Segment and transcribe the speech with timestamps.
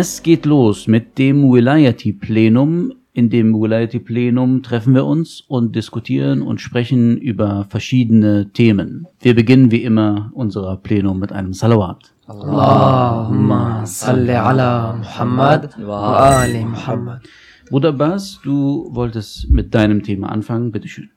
[0.00, 2.94] Es geht los mit dem Wilayati-Plenum.
[3.12, 9.06] In dem Wilayati-Plenum treffen wir uns und diskutieren und sprechen über verschiedene Themen.
[9.20, 12.14] Wir beginnen wie immer unser Plenum mit einem Salawat.
[12.26, 17.20] Allahumma salli ala Muhammad wa ali Muhammad.
[17.68, 20.72] Bruder Bas, du wolltest mit deinem Thema anfangen.
[20.72, 21.10] Bitteschön.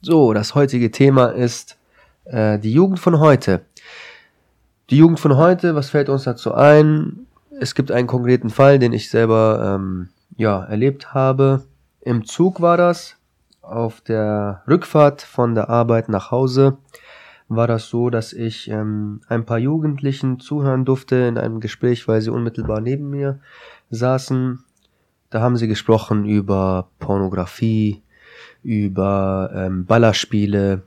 [0.00, 1.76] So, das heutige Thema ist
[2.26, 3.62] äh, die Jugend von heute.
[4.90, 7.26] Die Jugend von heute, was fällt uns dazu ein?
[7.60, 11.64] Es gibt einen konkreten Fall, den ich selber ähm, ja, erlebt habe.
[12.00, 13.16] Im Zug war das.
[13.62, 16.78] Auf der Rückfahrt von der Arbeit nach Hause
[17.48, 22.20] war das so, dass ich ähm, ein paar Jugendlichen zuhören durfte in einem Gespräch, weil
[22.20, 23.40] sie unmittelbar neben mir
[23.90, 24.64] saßen.
[25.30, 28.02] Da haben sie gesprochen über Pornografie,
[28.62, 30.82] über ähm, Ballerspiele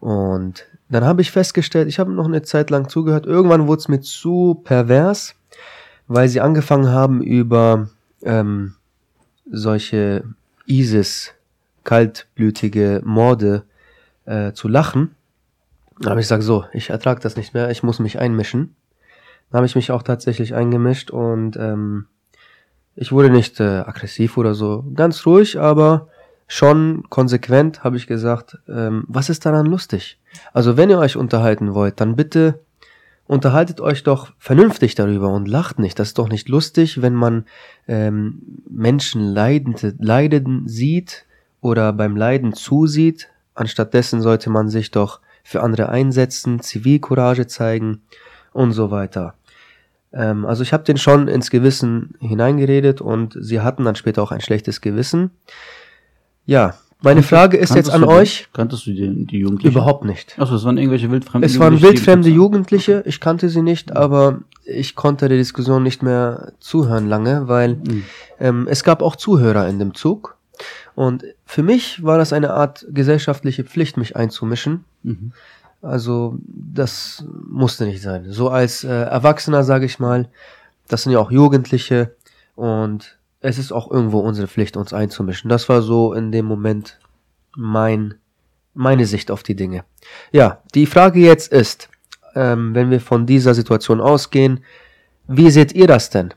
[0.00, 3.88] und dann habe ich festgestellt, ich habe noch eine Zeit lang zugehört, irgendwann wurde es
[3.88, 5.36] mir zu pervers
[6.10, 7.88] weil sie angefangen haben über
[8.24, 8.74] ähm,
[9.48, 10.24] solche
[10.66, 11.34] ISIS
[11.84, 13.62] kaltblütige Morde
[14.24, 15.14] äh, zu lachen.
[16.04, 18.74] Habe ich gesagt, so, ich ertrage das nicht mehr, ich muss mich einmischen.
[19.50, 22.06] Da habe ich mich auch tatsächlich eingemischt und ähm,
[22.96, 26.08] ich wurde nicht äh, aggressiv oder so, ganz ruhig, aber
[26.48, 30.18] schon konsequent habe ich gesagt, ähm, was ist daran lustig?
[30.52, 32.58] Also wenn ihr euch unterhalten wollt, dann bitte
[33.30, 36.00] unterhaltet euch doch vernünftig darüber und lacht nicht.
[36.00, 37.44] Das ist doch nicht lustig, wenn man
[37.86, 41.26] ähm, Menschen leidende, leiden sieht
[41.60, 43.28] oder beim Leiden zusieht.
[43.54, 48.02] Anstattdessen sollte man sich doch für andere einsetzen, Zivilcourage zeigen
[48.52, 49.34] und so weiter.
[50.12, 54.32] Ähm, also ich habe den schon ins Gewissen hineingeredet und sie hatten dann später auch
[54.32, 55.30] ein schlechtes Gewissen.
[56.46, 58.48] Ja, meine Frage ist jetzt an euch.
[58.52, 59.72] Kanntest du die, die Jugendlichen?
[59.72, 60.38] Überhaupt nicht.
[60.38, 64.94] Achso, es waren irgendwelche wildfremde Es waren wildfremde Jugendliche, ich kannte sie nicht, aber ich
[64.94, 68.04] konnte der Diskussion nicht mehr zuhören lange, weil mhm.
[68.38, 70.36] ähm, es gab auch Zuhörer in dem Zug.
[70.94, 74.84] Und für mich war das eine Art gesellschaftliche Pflicht, mich einzumischen.
[75.02, 75.32] Mhm.
[75.82, 78.26] Also das musste nicht sein.
[78.28, 80.28] So als äh, Erwachsener, sage ich mal,
[80.88, 82.14] das sind ja auch Jugendliche
[82.54, 85.48] und es ist auch irgendwo unsere Pflicht, uns einzumischen.
[85.48, 86.98] Das war so in dem Moment
[87.56, 88.14] mein,
[88.74, 89.84] meine Sicht auf die Dinge.
[90.30, 91.88] Ja, die Frage jetzt ist,
[92.34, 94.60] ähm, wenn wir von dieser Situation ausgehen,
[95.26, 96.34] wie seht ihr das denn?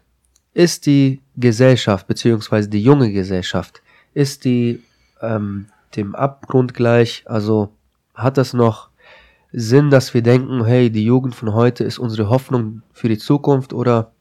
[0.54, 3.82] Ist die Gesellschaft, beziehungsweise die junge Gesellschaft,
[4.14, 4.82] ist die
[5.22, 7.24] ähm, dem Abgrund gleich?
[7.26, 7.70] Also
[8.14, 8.90] hat das noch
[9.52, 13.74] Sinn, dass wir denken, hey, die Jugend von heute ist unsere Hoffnung für die Zukunft
[13.74, 14.12] oder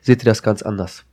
[0.00, 1.04] seht ihr das ganz anders?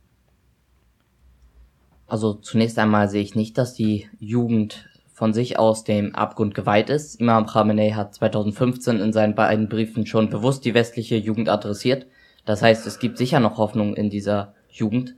[2.08, 6.88] Also zunächst einmal sehe ich nicht, dass die Jugend von sich aus dem Abgrund geweiht
[6.88, 7.20] ist.
[7.20, 12.06] Imam Khamenei hat 2015 in seinen beiden Briefen schon bewusst die westliche Jugend adressiert.
[12.46, 15.16] Das heißt, es gibt sicher noch Hoffnung in dieser Jugend.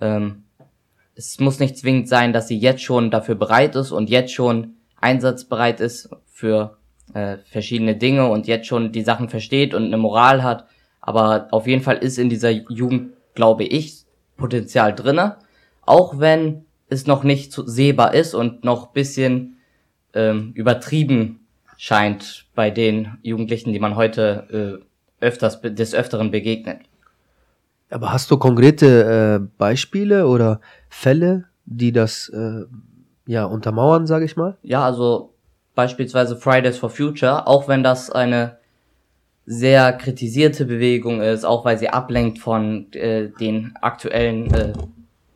[0.00, 0.44] Ähm,
[1.14, 4.74] es muss nicht zwingend sein, dass sie jetzt schon dafür bereit ist und jetzt schon
[5.00, 6.78] einsatzbereit ist für
[7.12, 10.66] äh, verschiedene Dinge und jetzt schon die Sachen versteht und eine Moral hat.
[11.02, 14.04] Aber auf jeden Fall ist in dieser Jugend, glaube ich,
[14.36, 15.36] Potenzial drinne
[15.86, 19.56] auch wenn es noch nicht sehbar ist und noch bisschen
[20.12, 21.40] ähm, übertrieben
[21.76, 24.80] scheint bei den Jugendlichen, die man heute
[25.20, 26.80] äh, öfters des Öfteren begegnet.
[27.90, 32.64] Aber hast du konkrete äh, Beispiele oder Fälle, die das äh,
[33.26, 34.56] ja untermauern, sage ich mal?
[34.62, 35.34] Ja, also
[35.74, 38.58] beispielsweise Fridays for Future, auch wenn das eine
[39.46, 44.72] sehr kritisierte Bewegung ist, auch weil sie ablenkt von äh, den aktuellen äh,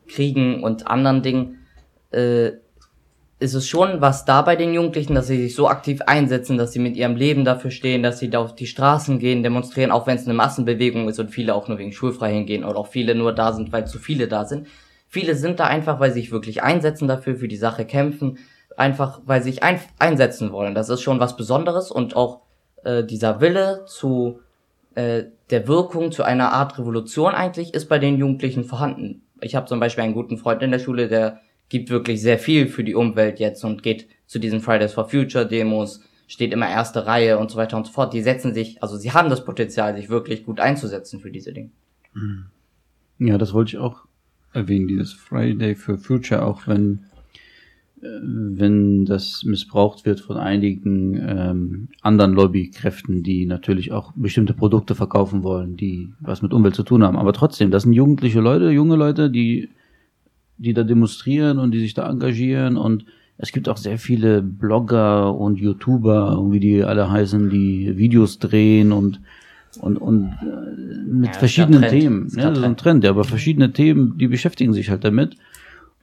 [0.09, 1.59] Kriegen und anderen Dingen,
[2.11, 2.51] äh,
[3.39, 6.73] ist es schon was da bei den Jugendlichen, dass sie sich so aktiv einsetzen, dass
[6.73, 10.07] sie mit ihrem Leben dafür stehen, dass sie da auf die Straßen gehen, demonstrieren, auch
[10.07, 13.15] wenn es eine Massenbewegung ist und viele auch nur wegen schulfrei hingehen oder auch viele
[13.15, 14.67] nur da sind, weil zu viele da sind.
[15.07, 18.37] Viele sind da einfach, weil sie sich wirklich einsetzen dafür, für die Sache kämpfen,
[18.75, 20.75] einfach weil sie sich ein einsetzen wollen.
[20.75, 22.41] Das ist schon was Besonderes und auch
[22.83, 24.41] äh, dieser Wille zu
[24.95, 29.67] äh, der Wirkung zu einer Art Revolution eigentlich ist bei den Jugendlichen vorhanden ich habe
[29.67, 32.95] zum Beispiel einen guten Freund in der Schule, der gibt wirklich sehr viel für die
[32.95, 37.49] Umwelt jetzt und geht zu diesen Fridays for Future Demos, steht immer erste Reihe und
[37.51, 38.13] so weiter und so fort.
[38.13, 41.71] Die setzen sich, also sie haben das Potenzial, sich wirklich gut einzusetzen für diese Dinge.
[42.13, 42.45] Mhm.
[43.19, 44.05] Ja, das wollte ich auch
[44.53, 47.05] erwähnen, dieses Friday for Future, auch wenn
[48.01, 55.43] wenn das missbraucht wird von einigen ähm, anderen Lobbykräften, die natürlich auch bestimmte Produkte verkaufen
[55.43, 57.17] wollen, die was mit Umwelt zu tun haben.
[57.17, 59.69] Aber trotzdem, das sind jugendliche Leute, junge Leute, die,
[60.57, 63.05] die da demonstrieren und die sich da engagieren und
[63.37, 68.91] es gibt auch sehr viele Blogger und YouTuber, wie die alle heißen, die Videos drehen
[68.91, 69.21] und
[69.81, 71.83] und, und äh, mit Ja, verschiedenen.
[71.83, 72.27] Themen.
[72.27, 72.79] Grad Das ist ein Trend.
[72.79, 75.35] Trend, ja, aber verschiedene Themen, die beschäftigen sich halt damit.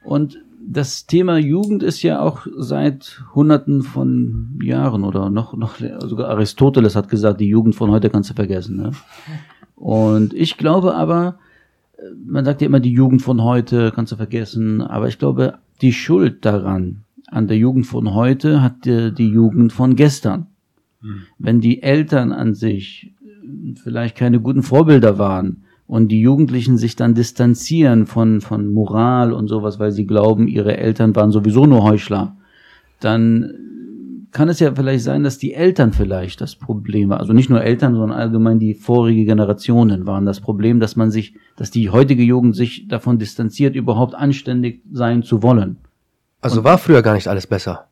[0.05, 6.31] Und das Thema Jugend ist ja auch seit Hunderten von Jahren oder noch, noch sogar
[6.31, 8.77] Aristoteles hat gesagt, die Jugend von heute kannst du vergessen.
[8.77, 8.93] Ne?
[9.75, 11.39] Und ich glaube aber,
[11.97, 15.59] äh, man sagt ja immer, die Jugend von heute kannst du vergessen, aber ich glaube,
[15.83, 20.47] die Schuld daran, an der Jugend von heute, hat die, die Jugend von gestern.
[21.39, 26.97] Wenn die Eltern an sich äh, vielleicht keine guten Vorbilder waren und die Jugendlichen sich
[26.97, 31.85] dann distanzieren von, von Moral und sowas, weil sie glauben, ihre Eltern waren sowieso nur
[31.85, 32.37] Heuchler,
[33.01, 33.53] dann
[34.33, 37.21] kann es ja vielleicht sein, dass die Eltern vielleicht das Problem war.
[37.21, 41.35] Also nicht nur Eltern, sondern allgemein die vorige Generationen waren das Problem, dass man sich,
[41.57, 45.79] dass die heutige Jugend sich davon distanziert, überhaupt anständig sein zu wollen.
[46.43, 47.87] Also war früher gar nicht alles besser.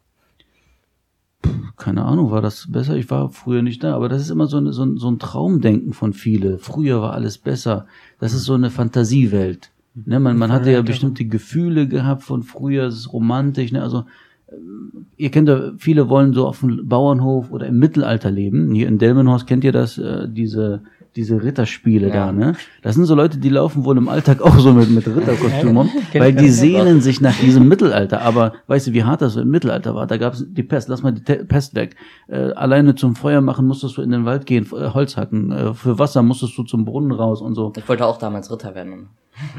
[1.76, 2.96] Keine Ahnung, war das besser?
[2.96, 5.19] Ich war früher nicht da, aber das ist immer so, eine, so, ein, so ein
[5.19, 6.58] Traumdenken von viele.
[6.58, 7.87] Früher war alles besser.
[8.20, 9.70] Das ist so eine Fantasiewelt.
[9.94, 13.70] Ne, man, man hatte ja bestimmte Gefühle gehabt von früher, es ist romantisch.
[13.70, 13.82] Ne?
[13.82, 14.05] Also
[14.50, 18.73] ähm, ihr kennt ja, viele wollen so auf dem Bauernhof oder im Mittelalter leben.
[18.75, 20.82] Hier in Delmenhorst kennt ihr das, äh, diese,
[21.16, 22.26] diese Ritterspiele Ja.
[22.26, 22.56] da, ne?
[22.82, 25.90] Das sind so Leute, die laufen wohl im Alltag auch so mit, mit Ritterkostüm rum,
[26.11, 28.22] Kennt weil die das sehnen sich nach diesem Mittelalter.
[28.22, 30.06] Aber weißt du, wie hart das im Mittelalter war?
[30.06, 31.96] Da gab es die Pest, lass mal die Te Pest weg.
[32.28, 35.52] Äh, alleine zum Feuer machen musstest du in den Wald gehen, äh, Holz hacken.
[35.52, 37.72] Äh, für Wasser musstest du zum Brunnen raus und so.
[37.76, 39.08] Ich wollte auch damals Ritter werden.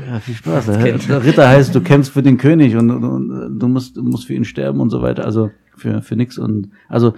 [0.10, 0.68] Ja, viel Spaß.
[0.68, 4.34] Der Ritter heißt, du kämpfst für den König und, und, und du musst, musst für
[4.34, 5.26] ihn sterben und so weiter.
[5.26, 6.38] Also für, für nix.
[6.38, 7.14] Und also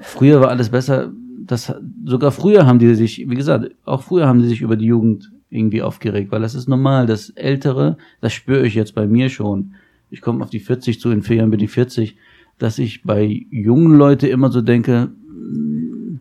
[0.00, 1.10] früher war alles besser.
[1.48, 1.74] Das,
[2.04, 5.32] sogar früher haben die sich, wie gesagt, auch früher haben die sich über die Jugend
[5.50, 7.06] irgendwie aufgeregt, weil das ist normal.
[7.06, 9.72] Das Ältere, das spüre ich jetzt bei mir schon.
[10.10, 12.16] Ich komme auf die 40 zu, in vier Jahren bin ich 40,
[12.58, 16.20] dass ich bei jungen Leute immer so denke, mm,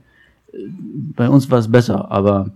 [1.16, 2.54] bei uns war es besser, aber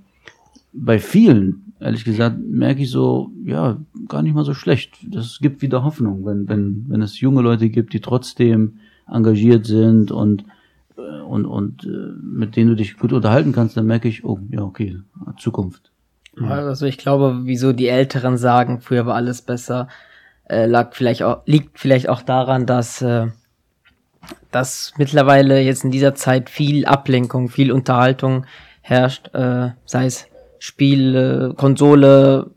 [0.71, 3.77] bei vielen, ehrlich gesagt, merke ich so, ja,
[4.07, 4.97] gar nicht mal so schlecht.
[5.05, 8.75] Das gibt wieder Hoffnung, wenn, wenn, wenn es junge Leute gibt, die trotzdem
[9.07, 10.45] engagiert sind und,
[11.27, 11.87] und, und äh,
[12.21, 14.99] mit denen du dich gut unterhalten kannst, dann merke ich, oh, ja, okay,
[15.37, 15.91] Zukunft.
[16.39, 19.89] Also ich glaube, wieso die Älteren sagen, früher war alles besser,
[20.49, 23.27] äh, lag vielleicht auch, liegt vielleicht auch daran, dass, äh,
[24.49, 28.45] dass mittlerweile jetzt in dieser Zeit viel Ablenkung, viel Unterhaltung
[28.81, 30.27] herrscht, äh, sei es
[30.57, 32.51] Spiele, Konsole,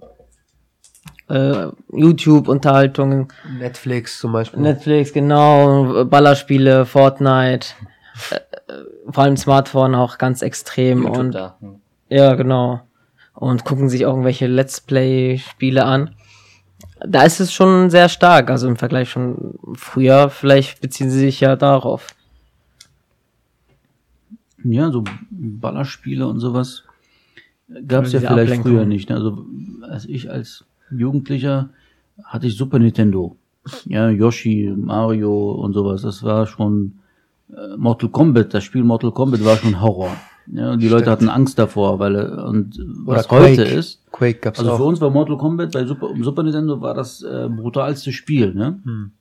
[1.29, 4.61] äh, YouTube-Unterhaltungen, Netflix zum Beispiel.
[4.61, 7.69] Netflix, genau, Ballerspiele, Fortnite,
[8.31, 11.57] äh, äh, vor allem Smartphone auch ganz extrem YouTube und da.
[11.61, 11.81] Hm.
[12.09, 12.81] ja, genau.
[13.35, 16.15] Und gucken sich auch irgendwelche Let's Play-Spiele an.
[17.07, 21.41] Da ist es schon sehr stark, also im Vergleich schon früher, vielleicht beziehen sie sich
[21.41, 22.15] ja darauf.
[24.63, 26.85] Ja, so Ballerspiele und sowas
[27.87, 28.73] gab es ja vielleicht Ablenkung.
[28.73, 29.11] früher nicht.
[29.11, 29.17] ne?
[29.17, 29.47] Also
[29.83, 31.71] als ich als Jugendlicher
[32.25, 33.37] hatte ich Super Nintendo.
[33.87, 36.03] Ja, Yoshi, Mario und sowas.
[36.03, 37.04] Das war schon äh,
[37.77, 38.53] Mortal Kombat.
[38.55, 40.17] Das Spiel Mortal Kombat war schon Horror.
[40.53, 43.75] Ja, und die Leute hatten Angst davor, weil und was Oder heute Quake.
[43.79, 44.01] ist.
[44.13, 44.77] Quake gab's Also auch.
[44.77, 48.81] für uns war Mortal Kombat bei Super, Super Nintendo war das äh, brutalste Spiel, ne?
[48.85, 49.13] Hm.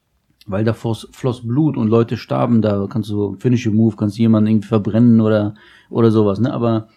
[0.46, 2.86] Weil da floss, floss Blut und Leute starben da.
[2.90, 5.56] Kannst du Finish Move, kannst jemanden irgendwie verbrennen oder
[5.90, 6.52] oder sowas, ne?
[6.54, 6.90] Aber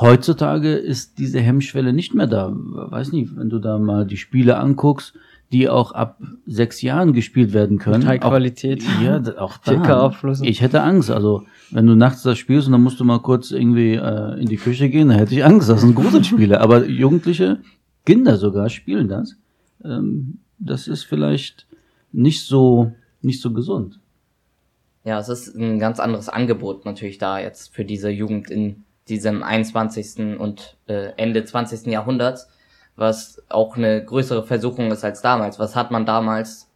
[0.00, 2.50] heutzutage ist diese Hemmschwelle nicht mehr da.
[2.54, 5.14] Weiß nicht, wenn du da mal die Spiele anguckst,
[5.54, 8.00] die auch ab sechs Jahren gespielt werden können.
[8.00, 8.82] Mit High-Qualität.
[8.82, 9.86] Auch, ja, da- auch 4K
[10.22, 10.32] da.
[10.42, 11.10] Ich hätte Angst.
[11.10, 14.46] Also, wenn du nachts das spielst und dann musst du mal kurz irgendwie äh, in
[14.48, 15.68] die Küche gehen, dann hätte ich Angst.
[15.68, 16.60] Das sind Gruselspiele.
[16.60, 17.60] Aber Jugendliche,
[18.04, 19.36] Kinder sogar, spielen das.
[19.84, 21.66] Ähm, das ist vielleicht
[22.12, 22.92] nicht so,
[23.22, 24.00] nicht so gesund.
[25.04, 29.42] Ja, es ist ein ganz anderes Angebot natürlich da jetzt für diese Jugend in diesem
[29.42, 30.38] 21.
[30.38, 31.86] und äh, Ende 20.
[31.92, 32.48] Jahrhunderts,
[32.96, 35.58] was auch eine größere Versuchung ist als damals.
[35.58, 36.70] Was hat man damals?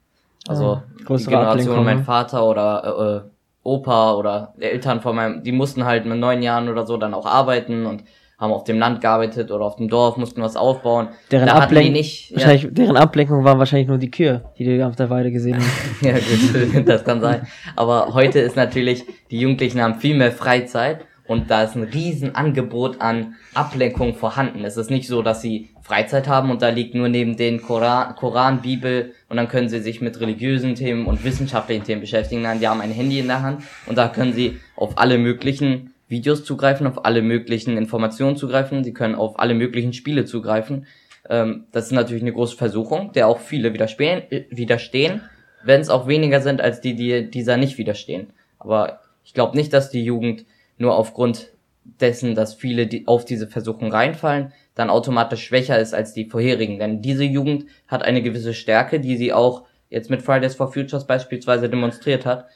[0.48, 2.04] Also Ja, die Generation Ablenkung, mein ne?
[2.04, 3.30] Vater oder äh, äh,
[3.62, 7.26] Opa oder Eltern von meinem, die mussten halt mit neun Jahren oder so dann auch
[7.26, 8.02] arbeiten und
[8.38, 11.08] haben auf dem Land gearbeitet oder auf dem Dorf, mussten was aufbauen.
[11.30, 14.44] Deren, da hatten die Ablenk nicht, ja, wahrscheinlich, deren Ablenkung waren wahrscheinlich nur die Kühe,
[14.56, 15.66] die du auf der Weide gesehen hast.
[16.02, 17.48] Ja, gut, das kann sein.
[17.74, 22.36] Aber heute ist natürlich, die Jugendlichen haben viel mehr Freizeit und da ist ein riesen
[22.36, 24.64] Angebot an Ablenkung vorhanden.
[24.64, 28.14] Es ist nicht so, dass sie Freizeit haben und da liegt nur neben den Koran,
[28.14, 32.42] Koran Bibel und dann können sie sich mit religiösen Themen und wissenschaftlichen Themen beschäftigen.
[32.42, 35.94] Nein, die haben ein Handy in der Hand und da können sie auf alle möglichen
[36.08, 40.86] Videos zugreifen, auf alle möglichen Informationen zugreifen, sie können auf alle möglichen Spiele zugreifen.
[41.28, 45.22] Ähm, das ist natürlich eine große Versuchung, der auch viele widerstehen, äh, widerstehen
[45.62, 48.32] wenn es auch weniger sind als die, die dieser nicht widerstehen.
[48.58, 50.44] Aber ich glaube nicht, dass die Jugend
[50.78, 51.52] nur aufgrund
[51.84, 56.78] dessen, dass viele die auf diese Versuchung reinfallen, dann automatisch schwächer ist als die vorherigen.
[56.78, 61.04] Denn diese Jugend hat eine gewisse Stärke, die sie auch jetzt mit Fridays for Futures
[61.04, 62.46] beispielsweise demonstriert hat.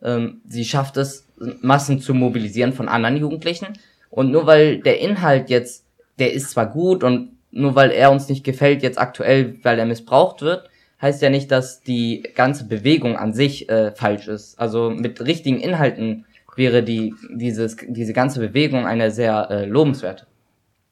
[0.00, 1.26] Ähm, sie schafft es,
[1.60, 3.66] Massen zu mobilisieren von anderen Jugendlichen.
[4.10, 5.84] Und nur weil der Inhalt jetzt,
[6.20, 9.84] der ist zwar gut und nur weil er uns nicht gefällt jetzt aktuell, weil er
[9.84, 10.70] missbraucht wird,
[11.00, 14.60] heißt ja nicht, dass die ganze Bewegung an sich äh, falsch ist.
[14.60, 20.26] Also mit richtigen Inhalten wäre die dieses diese ganze Bewegung eine sehr äh, lobenswerte.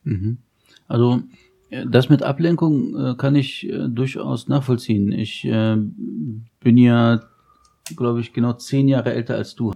[0.03, 0.39] Mhm.
[0.91, 1.23] Also
[1.71, 5.13] äh, das mit Ablenkung äh, kann ich äh, durchaus nachvollziehen.
[5.13, 5.77] Ich äh,
[6.61, 7.21] bin ja,
[7.97, 9.73] glaube ich, genau zehn Jahre älter als du.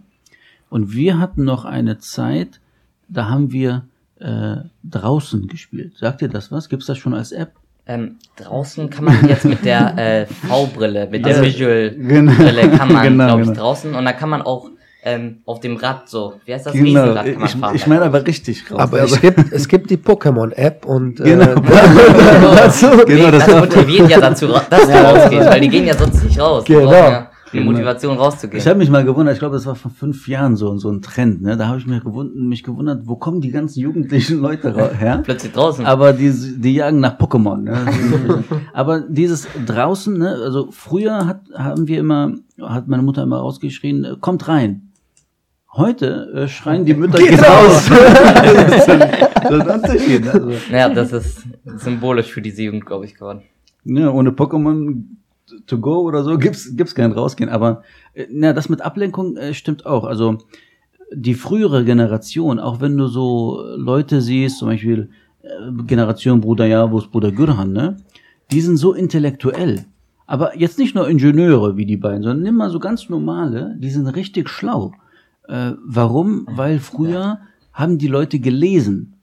[0.71, 2.61] Und wir hatten noch eine Zeit,
[3.09, 3.87] da haben wir
[4.19, 5.97] äh, draußen gespielt.
[5.97, 6.69] Sagt ihr das was?
[6.69, 7.53] Gibt's das schon als App?
[7.87, 12.77] Ähm, draußen kann man jetzt mit der äh, V-Brille, mit der Also, Visual-Brille genau.
[12.77, 13.61] kann man, Genau, glaube ich, genau.
[13.61, 14.71] draußen und da kann man auch
[15.07, 17.77] ähm, auf dem Rad so, wie heißt das, Genau, Riesenrad kann man ich, fahren.
[17.77, 18.79] ich meine aber richtig raus.
[18.81, 21.45] Aber es gibt, es gibt die Pokémon-App und äh, Genau.
[22.57, 26.25] dazu, Genau, das das, motiviert ja dazu, dass du rausgehst, weil die gehen ja sonst
[26.25, 26.65] nicht raus.
[26.65, 27.27] Die Genau.
[27.53, 27.71] die Genau.
[27.71, 28.59] Motivation rauszugehen.
[28.61, 31.03] Ich habe mich mal gewundert, ich glaube, das war vor fünf Jahren so, so ein
[31.03, 31.41] Trend.
[31.43, 31.57] Ne?
[31.57, 35.21] Da habe ich mir gewundert, mich gewundert, wo kommen die ganzen jugendlichen Leute her?
[35.25, 35.87] Plötzlich draußen.
[35.87, 37.59] Aber die, die jagen nach Pokémon.
[37.59, 38.43] Ne?
[38.73, 40.31] Aber dieses draußen, ne?
[40.43, 44.84] also früher hat, haben wir immer, hat meine Mutter immer rausgeschrien, äh, kommt rein.
[45.77, 47.89] Heute äh, schreien die Mütter, geht raus.
[47.91, 50.29] das ist ein, das ist ein Unterschied.
[50.29, 51.43] Also, naja, das ist
[51.79, 53.43] symbolisch für diese Jugend, glaube ich, geworden.
[53.83, 55.03] ne, ohne Pokémon
[55.67, 57.51] to go oder so gibt's gibt's kein rausgehen.
[57.51, 57.83] Aber
[58.15, 60.05] äh, na, das mit Ablenkung äh, stimmt auch.
[60.05, 60.39] Also
[61.13, 65.11] die frühere Generation, auch wenn du so Leute siehst, zum Beispiel
[65.43, 65.49] äh,
[65.87, 67.97] Generation Bruder Javus, Bruder Gürhan, ne,
[68.53, 69.87] die sind so intellektuell.
[70.27, 73.91] Aber jetzt nicht nur Ingenieure wie die beiden, sondern nimm mal so ganz normale, die
[73.91, 74.93] sind richtig schlau.
[75.49, 76.47] Äh, warum?
[76.51, 77.39] Weil früher
[77.73, 79.15] haben die Leute gelesen.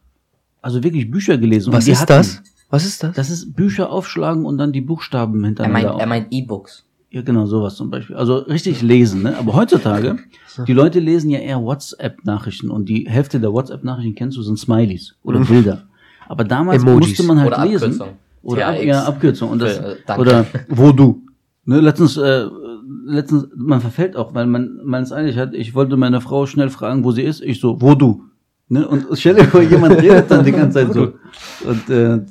[0.61, 1.73] Also wirklich Bücher gelesen.
[1.73, 2.41] Was ist hatten- das?
[2.69, 3.15] Was ist das?
[3.15, 5.89] das ist Bücher aufschlagen und dann die Buchstaben Er hintereinander.
[5.89, 6.85] meint, er meint E-Books.
[7.09, 8.15] ja, genau, sowas zum Beispiel.
[8.15, 9.37] Also richtig lesen, ne?
[9.37, 10.17] Aber heutzutage,
[10.67, 15.15] die Leute lesen ja eher WhatsApp-Nachrichten und die Hälfte der WhatsApp-Nachrichten kennst du, sind Smileys
[15.23, 15.83] oder Bilder.
[16.29, 17.09] Aber damals Emojis.
[17.09, 17.83] musste man halt Oder lesen.
[17.91, 18.09] Abkürzung.
[18.43, 18.85] Oder ab, THX.
[18.85, 19.49] ja, Abkürzung.
[19.49, 21.21] Und das, Für, äh, oder wo du.
[21.65, 22.45] Ne, letztens, äh,
[23.05, 26.69] letztens, man verfällt auch, weil man, man es eilig hat, ich wollte meine Frau schnell
[26.69, 27.41] fragen, wo sie ist.
[27.41, 28.23] Ich so, wo du?
[28.69, 28.87] Ne?
[28.87, 31.13] Und stell dir vor, jemand redet dann die ganze Zeit so.
[31.67, 32.21] Und äh,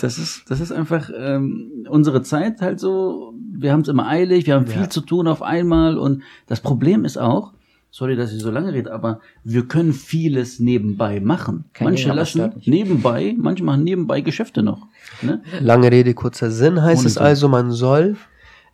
[0.00, 3.32] das ist, das ist einfach ähm, unsere Zeit halt so.
[3.56, 4.90] Wir haben es immer eilig, wir haben viel Ja.
[4.90, 5.96] zu tun auf einmal.
[5.96, 7.52] Und das Problem ist auch,
[7.92, 11.66] sorry, dass ich so lange rede, aber wir können vieles nebenbei machen.
[11.72, 14.88] Kein manche lassen nebenbei, manche machen nebenbei Geschäfte noch.
[15.22, 15.42] Ne?
[15.60, 18.16] Lange Rede, kurzer Sinn heißt Ohne es also, man soll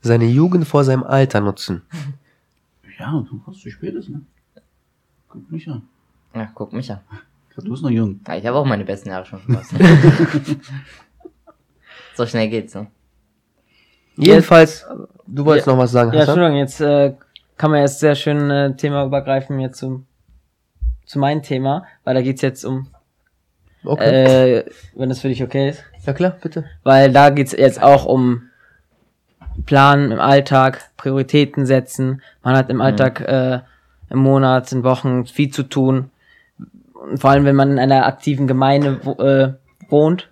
[0.00, 1.82] seine Jugend vor seinem Alter nutzen.
[2.98, 4.20] Ja, du was zu spät ist, ne?
[5.28, 5.82] Guck mich an.
[6.34, 7.00] Ja, guck mich an.
[7.56, 8.20] Du bist noch jung.
[8.26, 9.74] Ja, ich habe auch meine besten Jahre schon verpasst.
[12.14, 12.86] so schnell geht's, ne?
[14.16, 14.86] Jedenfalls,
[15.26, 15.72] du wolltest Ja.
[15.74, 16.38] noch was sagen, Ja, Hassan?
[16.38, 17.14] Entschuldigung, jetzt äh,
[17.56, 20.06] kann man jetzt sehr schön äh, Thema übergreifen jetzt zum,
[21.06, 22.88] zu meinem Thema, weil da geht's jetzt um,
[23.84, 24.58] Okay.
[24.58, 24.64] äh,
[24.94, 26.66] wenn das für dich okay ist, ja klar, bitte.
[26.82, 28.42] weil da geht's jetzt auch um
[29.66, 32.22] Planen im Alltag, Prioritäten setzen.
[32.42, 33.60] Man hat im Alltag äh,
[34.10, 36.10] im Monat, in Wochen viel zu tun.
[36.92, 39.54] Und vor allem, wenn man in einer aktiven Gemeinde wo, äh,
[39.88, 40.28] wohnt,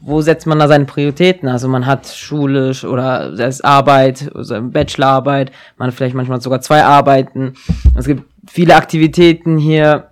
[0.00, 1.48] wo setzt man da seine Prioritäten?
[1.48, 6.84] Also man hat schulisch oder das Arbeit, also Bachelorarbeit, man hat vielleicht manchmal sogar zwei
[6.84, 7.54] Arbeiten.
[7.94, 10.08] Es gibt viele Aktivitäten hier.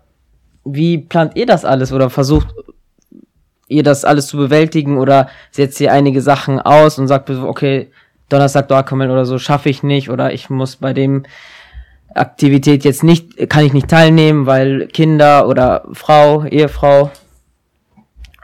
[0.64, 2.48] Wie plant ihr das alles oder versucht
[3.68, 7.90] ihr das alles zu bewältigen oder setzt ihr einige Sachen aus und sagt, okay,
[8.28, 11.24] Donnerstag Dortmund oder so schaffe ich nicht oder ich muss bei dem
[12.14, 17.10] Aktivität jetzt nicht, kann ich nicht teilnehmen, weil Kinder oder Frau, Ehefrau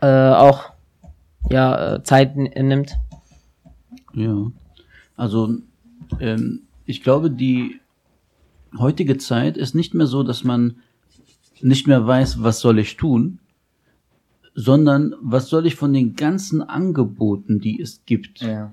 [0.01, 0.71] äh, auch
[1.51, 2.97] ja äh, Zeit nimmt.
[4.13, 4.51] Ja.
[5.17, 5.57] Also,
[6.21, 7.81] ähm, ich glaube, die
[8.79, 10.77] heutige Zeit ist nicht mehr so, dass man
[11.61, 13.39] nicht mehr weiß, was soll ich tun,
[14.55, 18.73] sondern was soll ich von den ganzen Angeboten, die es gibt, Ja.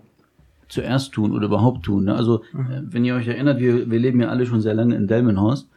[0.71, 2.05] Zuerst tun oder überhaupt tun.
[2.05, 2.15] Ne?
[2.15, 5.07] Also, äh, wenn ihr euch erinnert, wir, wir leben ja alle schon sehr lange in
[5.07, 5.67] Delmenhorst.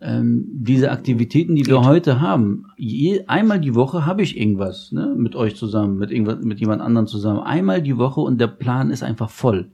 [0.00, 5.14] Ähm, diese Aktivitäten, die wir heute haben, je, einmal die Woche habe ich irgendwas ne?
[5.16, 7.38] mit euch zusammen, mit, irgendwas, mit jemand anderem zusammen.
[7.40, 9.68] Einmal die Woche und der Plan ist einfach voll.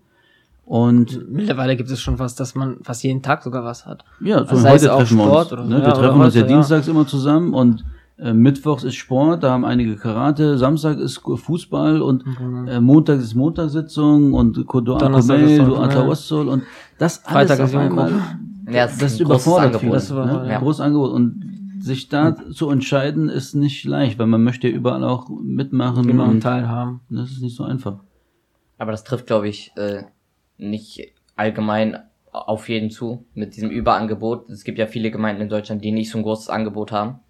[0.66, 4.04] Und Mittlerweile gibt es schon was, dass man fast jeden Tag sogar was hat.
[4.20, 5.52] ja, so Also heute auch treffen wir uns.
[5.52, 5.78] oder- ne?
[5.80, 6.47] ja, wir treffen uns ja ja.
[6.47, 7.85] dienstags immer zusammen und
[8.20, 12.25] Mittwochs ist Sport, da haben einige Karate, Samstag ist Fußball und
[12.68, 15.80] äh, Montag ist Montagssitzung und Kodo Donnerstag ist Akobel, du.
[15.82, 16.64] Atawassol und
[16.98, 18.10] das alles Freitag auf ist einmal,
[18.66, 19.80] Ja, das ein großes überfordert Angebot.
[19.80, 19.92] viele.
[19.92, 20.52] Das überfordert, ne?
[20.52, 20.58] ja.
[20.58, 25.04] Großes Angebot und sich da zu entscheiden, ist nicht leicht, weil man möchte ja überall
[25.04, 27.00] auch mitmachen Genau, und teilhaben.
[27.08, 28.00] das ist nicht so einfach.
[28.78, 30.02] Aber das trifft, glaube ich, äh,
[30.56, 31.98] nicht allgemein
[32.32, 34.50] auf jeden zu mit diesem Überangebot.
[34.50, 37.20] Es gibt ja viele Gemeinden in Deutschland, die nicht so ein großes Angebot haben.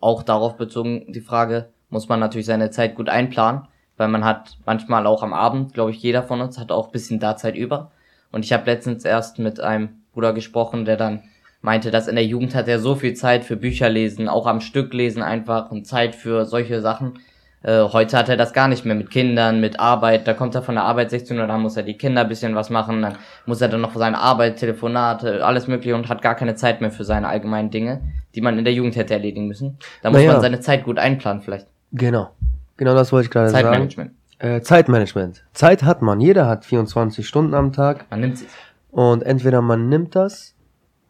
[0.00, 3.62] Auch darauf bezogen die Frage, muss man natürlich seine Zeit gut einplanen,
[3.96, 7.20] weil man hat manchmal auch am Abend, glaube ich, jeder von uns hat auch bisschen
[7.20, 7.90] da Zeit über.
[8.32, 11.22] Und ich habe letztens erst mit einem Bruder gesprochen, der dann
[11.60, 14.60] meinte, dass in der Jugend hat er so viel Zeit für Bücher lesen, auch am
[14.60, 17.18] Stück lesen einfach und Zeit für solche Sachen.
[17.66, 20.28] Äh, heute hat er das gar nicht mehr mit Kindern, mit Arbeit.
[20.28, 22.54] Da kommt er von der Arbeit 16 Uhr, dann muss er die Kinder ein bisschen
[22.54, 26.22] was machen, dann muss er dann noch für seine Arbeit, Telefonate, alles mögliche und hat
[26.22, 28.02] gar keine Zeit mehr für seine allgemeinen Dinge,
[28.36, 29.78] die man in der Jugend hätte erledigen müssen.
[30.00, 30.34] Da muss Naja.
[30.34, 31.66] man seine Zeit gut einplanen vielleicht.
[31.90, 32.30] Genau.
[32.76, 33.64] Genau das wollte ich gerade sagen.
[33.64, 34.10] Zeitmanagement.
[34.38, 35.44] Äh, Zeitmanagement.
[35.52, 36.20] Zeit hat man.
[36.20, 38.04] Jeder hat 24 Stunden am Tag.
[38.10, 38.48] Man nimmt sich.
[38.92, 40.54] Und entweder man nimmt das,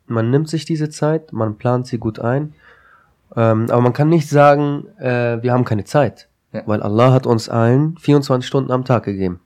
[0.07, 2.55] man nimmt sich diese Zeit, man plant sie gut ein.
[3.37, 6.29] Ähm, aber man kann nicht sagen, äh, wir haben keine Zeit.
[6.53, 6.62] Ja.
[6.67, 9.41] Weil Allah hat uns allen 24 Stunden am Tag gegeben.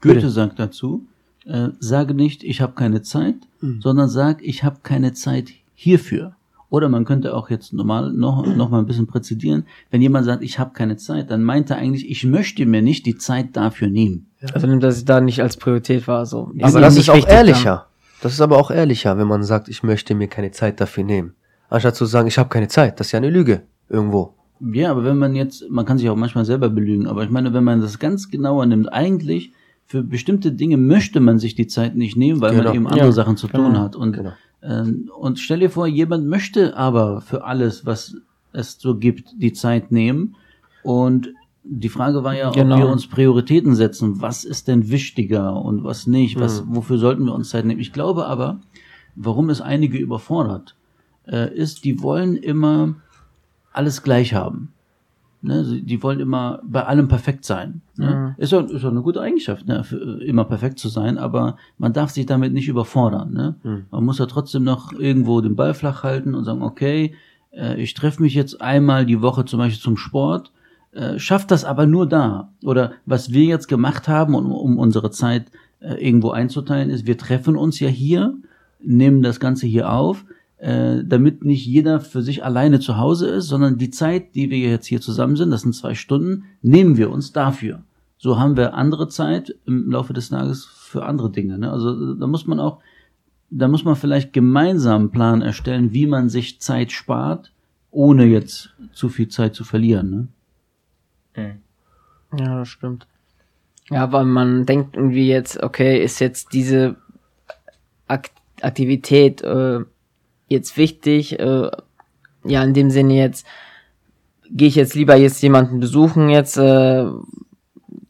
[0.00, 0.30] Goethe Bitte.
[0.30, 1.06] sagt dazu,
[1.46, 3.80] äh, sage nicht, ich habe keine Zeit, Mhm.
[3.80, 6.34] sondern sag, ich habe keine Zeit hierfür.
[6.70, 9.66] Oder man könnte auch jetzt normal noch, noch mal ein bisschen präzidieren.
[9.90, 13.04] Wenn jemand sagt, ich habe keine Zeit, dann meint er eigentlich, ich möchte mir nicht
[13.04, 14.28] die Zeit dafür nehmen.
[14.54, 16.24] Also nimmt das da nicht als Priorität wahr.
[16.24, 16.50] So.
[16.62, 17.86] aber ihm das ist auch ehrlicher.
[18.22, 21.34] Das ist aber auch ehrlicher, wenn man sagt, ich möchte mir keine Zeit dafür nehmen.
[21.68, 22.98] Anstatt zu sagen, ich habe keine Zeit.
[22.98, 23.62] Das ist ja eine Lüge.
[23.90, 24.34] Irgendwo.
[24.72, 27.52] Ja, aber wenn man jetzt, man kann sich auch manchmal selber belügen, aber ich meine,
[27.52, 29.52] wenn man das ganz genauer nimmt, eigentlich
[29.86, 32.64] für bestimmte Dinge möchte man sich die Zeit nicht nehmen, weil Genau.
[32.64, 33.64] man eben andere Ja, Sachen zu genau.
[33.64, 33.96] tun hat.
[33.96, 34.32] Und, Genau.
[34.62, 38.16] ähm, und stell dir vor, jemand möchte aber für alles, was
[38.52, 40.36] es so gibt, die Zeit nehmen.
[40.82, 41.30] Und
[41.64, 42.76] die Frage war ja, Genau.
[42.76, 44.20] ob wir uns Prioritäten setzen.
[44.22, 46.38] Was ist denn wichtiger und was nicht?
[46.40, 47.80] Was, wofür sollten wir uns Zeit nehmen?
[47.80, 48.60] Ich glaube aber,
[49.16, 50.74] warum es einige überfordert,
[51.26, 52.94] äh, ist, die wollen immer
[53.72, 54.72] alles gleich haben.
[55.44, 57.80] Ne, die wollen immer bei allem perfekt sein.
[57.96, 58.36] Ne?
[58.38, 59.82] Ist, ja, ist ja eine gute Eigenschaft, ne?
[59.82, 63.32] für, äh, immer perfekt zu sein, aber man darf sich damit nicht überfordern.
[63.32, 63.56] Ne?
[63.90, 67.16] Man muss ja trotzdem noch irgendwo den Ball flach halten und sagen, okay,
[67.52, 70.52] äh, ich treffe mich jetzt einmal die Woche zum Beispiel zum Sport,
[70.92, 72.50] äh, schafft das aber nur da.
[72.64, 75.46] Oder was wir jetzt gemacht haben, um, um unsere Zeit
[75.80, 78.34] äh, irgendwo einzuteilen, ist, wir treffen uns ja hier,
[78.80, 80.24] nehmen das Ganze hier auf,
[80.62, 84.58] äh, damit nicht jeder für sich alleine zu Hause ist, sondern die Zeit, die wir
[84.58, 87.82] jetzt hier zusammen sind, das sind zwei Stunden, nehmen wir uns dafür.
[88.16, 91.58] So haben wir andere Zeit im Laufe des Tages für andere Dinge.
[91.58, 91.72] Ne?
[91.72, 92.78] Also da muss man auch,
[93.50, 97.50] da muss man vielleicht gemeinsam einen Plan erstellen, wie man sich Zeit spart,
[97.90, 100.28] ohne jetzt zu viel Zeit zu verlieren.
[101.34, 101.52] Ne?
[102.32, 102.38] Mhm.
[102.38, 103.08] Ja, das stimmt.
[103.90, 106.94] Ja, weil man denkt irgendwie jetzt, okay, ist jetzt diese
[108.06, 109.80] Ak Aktivität äh,
[110.52, 111.38] jetzt wichtig?
[111.40, 111.70] Äh,
[112.44, 113.46] ja, in dem Sinne jetzt
[114.50, 116.56] gehe ich jetzt lieber jetzt jemanden besuchen jetzt.
[116.56, 117.06] Äh,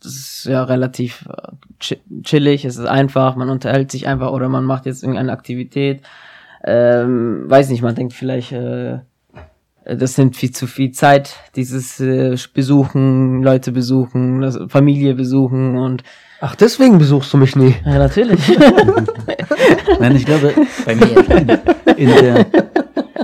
[0.02, 4.48] das ist ja relativ äh, chi- chillig, es ist einfach, man unterhält sich einfach oder
[4.48, 6.02] man macht jetzt irgendeine Aktivität.
[6.64, 8.98] Ähm, weiß nicht, man denkt vielleicht, äh,
[9.84, 16.02] das nimmt viel zu viel Zeit, dieses äh, Besuchen, Leute besuchen, das, Familie besuchen und
[16.44, 17.76] Ach, deswegen besuchst du mich nie.
[17.84, 18.40] ja, natürlich.
[20.00, 20.52] Nein, ich glaube,
[20.84, 21.60] Bei mir.
[21.96, 22.46] in der,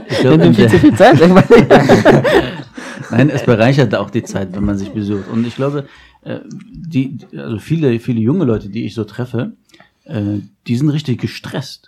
[0.08, 1.18] ich glaube, in viel der, zu viel Zeit.
[3.10, 5.28] Nein, es bereichert auch die Zeit, wenn man sich besucht.
[5.32, 5.88] Und ich glaube,
[6.22, 9.54] äh, die, also viele, viele junge Leute, die ich so treffe,
[10.04, 11.87] äh, die sind richtig gestresst.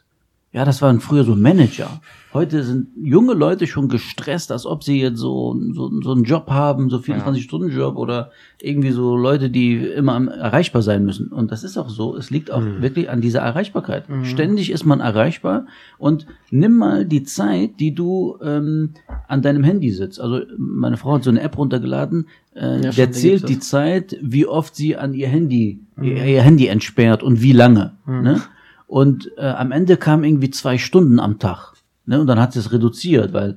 [0.53, 2.01] Ja, das waren früher so Manager.
[2.33, 6.49] Heute sind junge Leute schon gestresst, als ob sie jetzt so, so, so einen Job
[6.51, 11.29] haben, so 24-Stunden-Job oder irgendwie so Leute, die immer erreichbar sein müssen.
[11.29, 12.17] Und das ist auch so.
[12.17, 14.07] Es liegt auch wirklich an dieser Erreichbarkeit.
[14.25, 15.67] Ständig ist man erreichbar
[15.99, 18.91] und nimm mal die Zeit, die du ähm,
[19.29, 20.21] an deinem Handy sitzt.
[20.21, 24.47] Also meine Frau hat so eine App runtergeladen, äh, Ja, der zählt die Zeit, wie
[24.47, 27.93] oft sie an ihr Handy, ihr, ihr Handy entsperrt und wie lange.
[28.07, 28.41] Ne?
[28.91, 31.75] Und äh, am Ende kam irgendwie zwei Stunden am Tag.
[32.07, 32.21] Ne?
[32.21, 33.57] Und dann hat sie es reduziert, weil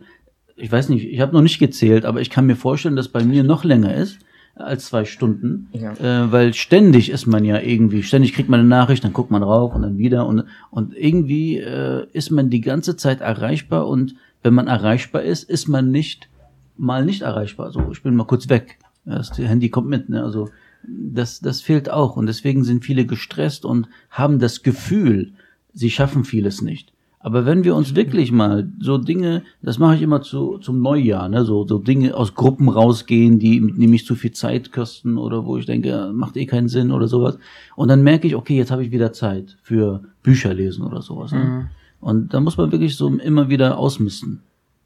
[0.55, 3.23] ich weiß nicht, ich habe noch nicht gezählt, aber ich kann mir vorstellen, dass bei
[3.23, 4.19] mir noch länger ist
[4.55, 5.93] als zwei Stunden, Ja.
[5.93, 9.41] äh, weil ständig ist man ja irgendwie, ständig kriegt man eine Nachricht, dann guckt man
[9.41, 14.13] rauf und dann wieder und und irgendwie äh, ist man die ganze Zeit erreichbar und
[14.43, 16.29] wenn man erreichbar ist, ist man nicht
[16.77, 17.71] mal nicht erreichbar.
[17.71, 18.77] So, ich bin mal kurz weg.
[19.05, 20.21] Das Handy kommt mit, ne?
[20.23, 20.49] Also
[20.87, 22.15] das, das fehlt auch.
[22.15, 25.33] Und deswegen sind viele gestresst und haben das Gefühl,
[25.73, 26.93] sie schaffen vieles nicht.
[27.19, 31.29] Aber wenn wir uns wirklich mal so Dinge, das mache ich immer zu, zum Neujahr,
[31.29, 35.57] ne, so, so Dinge aus Gruppen rausgehen, die nämlich zu viel Zeit kosten oder wo
[35.57, 37.37] ich denke, macht eh keinen Sinn oder sowas.
[37.77, 41.31] Und dann merke ich, okay, jetzt habe ich wieder Zeit für Bücher lesen oder sowas.
[41.31, 41.69] Ne?
[42.01, 44.41] Und da muss man wirklich so immer wieder ausmisten.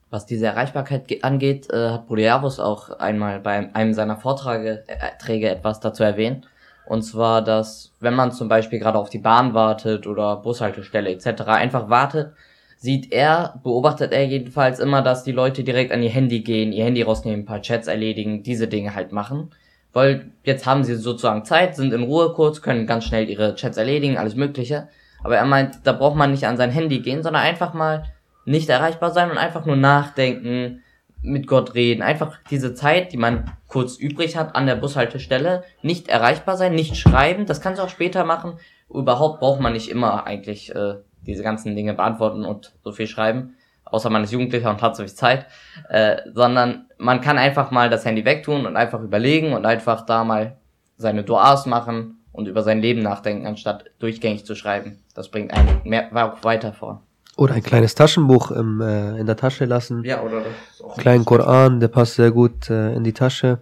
[0.10, 4.84] Was diese Erreichbarkeit ge- angeht, äh, hat Bruder Javus auch einmal bei einem seiner Vorträge
[4.88, 6.48] äh, etwas dazu erwähnt.
[6.86, 11.42] Und zwar, dass wenn man zum Beispiel gerade auf die Bahn wartet oder Bushaltestelle etc.
[11.48, 12.32] einfach wartet,
[12.78, 16.86] sieht er, beobachtet er jedenfalls immer, dass die Leute direkt an ihr Handy gehen, ihr
[16.86, 19.50] Handy rausnehmen, ein paar Chats erledigen, diese Dinge halt machen.
[19.94, 23.78] Weil jetzt haben sie sozusagen Zeit, sind in Ruhe kurz, können ganz schnell ihre Chats
[23.78, 24.88] erledigen, alles Mögliche.
[25.24, 28.04] Aber er meint, da braucht man nicht an sein Handy gehen, sondern einfach mal
[28.48, 30.82] nicht erreichbar sein und einfach nur nachdenken,
[31.22, 32.02] mit Gott reden.
[32.02, 36.96] Einfach diese Zeit, die man kurz übrig hat an der Bushaltestelle, nicht erreichbar sein, nicht
[36.96, 37.46] schreiben.
[37.46, 38.60] Das kannst du auch später machen.
[38.90, 43.56] Überhaupt braucht man nicht immer eigentlich äh, diese ganzen Dinge beantworten und so viel schreiben.
[43.84, 45.48] Außer man ist Jugendlicher und hat so viel Zeit.
[45.90, 50.24] Äh, sondern man kann einfach mal das Handy wegtun und einfach überlegen und einfach da
[50.24, 50.58] mal
[50.96, 55.04] seine Duas machen und über sein Leben nachdenken, anstatt durchgängig zu schreiben.
[55.14, 57.04] Das bringt einen mehr, weiter vor.
[57.38, 60.04] Oder ein kleines Taschenbuch im, äh, in der Tasche lassen.
[60.04, 63.60] Ja, oder das auch Kleinen Koran, der passt sehr gut äh, in die Tasche.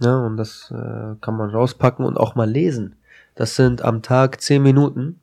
[0.00, 2.96] Ja, und das äh, kann man rauspacken und auch mal lesen.
[3.36, 5.20] Das sind am Tag zehn Minuten.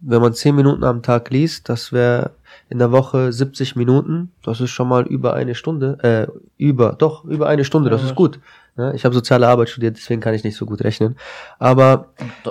[0.00, 2.30] Wenn man zehn Minuten am Tag liest, das wäre
[2.70, 4.32] in der Woche 70 Minuten.
[4.42, 5.98] Das ist schon mal über eine Stunde.
[6.02, 7.90] Äh, über, doch, über eine Stunde.
[7.90, 8.40] Das Ja, ist gut.
[8.76, 11.16] Ja, ich habe soziale Arbeit studiert, deswegen kann ich nicht so gut rechnen.
[11.58, 12.06] Aber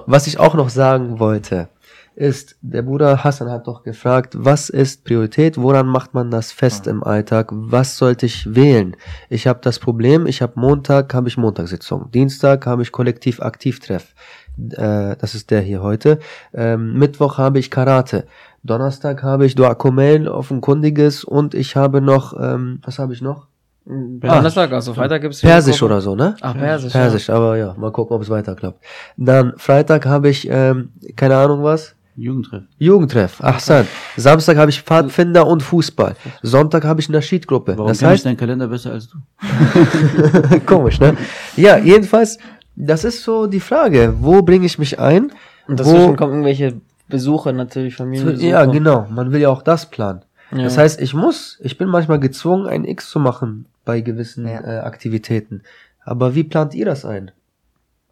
[0.06, 1.70] was ich auch noch sagen wollte,
[2.17, 6.88] ist, der Bruder Hassan hat doch gefragt, was ist Priorität, woran macht man das fest
[6.88, 8.95] im Alltag, was sollte ich wählen?
[9.30, 14.15] Ich habe das Problem, ich habe Montag, habe ich Montagssitzung, Dienstag habe ich kollektiv Aktivtreff,
[14.58, 16.17] äh, das ist der hier heute,
[16.56, 18.25] ähm, Mittwoch habe ich Karate,
[18.63, 23.45] Donnerstag habe ich Dua Kumail, offenkundiges und ich habe noch, ähm, was habe ich noch?
[23.86, 26.36] Donnerstag, also Freitag gibt's Persisch oder so, ne?
[26.41, 26.91] Ach, Persisch.
[26.91, 28.84] Persisch, aber ja, mal gucken, ob es weiter klappt.
[29.15, 32.63] Dann Freitag habe ich, ähm, keine Ahnung was, Jugendtreff.
[32.80, 33.88] Jugendtreff, Ahsan.
[34.17, 36.15] Samstag habe ich Pfadfinder und Fußball.
[36.41, 37.77] Sonntag habe ich eine Schiedgruppe.
[37.77, 39.17] Warum Das ich heißt, deinen Kalender besser als du?
[40.65, 41.15] komisch, ne?
[41.56, 42.38] Ja, jedenfalls,
[42.75, 45.32] das ist so die Frage, wo bringe ich mich ein?
[45.67, 48.47] Und wo, dazwischen kommen irgendwelche Besuche natürlich, Familienbesuche.
[48.47, 50.21] ja, genau, man will ja auch das planen.
[50.51, 50.63] Ja.
[50.63, 54.62] Das heißt, ich muss, ich bin manchmal gezwungen, ein X zu machen bei gewissen Ja.
[54.62, 55.62] äh, Aktivitäten.
[56.03, 57.32] Aber wie plant ihr das ein?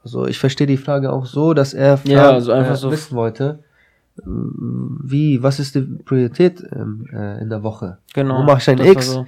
[0.04, 3.16] Also ich verstehe die Frage auch so, dass er Ja, also einfach äh, so- wissen
[3.16, 3.60] wollte,
[4.24, 7.98] wie, was ist die Priorität ähm, äh, in der Woche?
[8.14, 8.40] Genau.
[8.40, 9.08] Wo mache ich ein X?
[9.08, 9.26] so.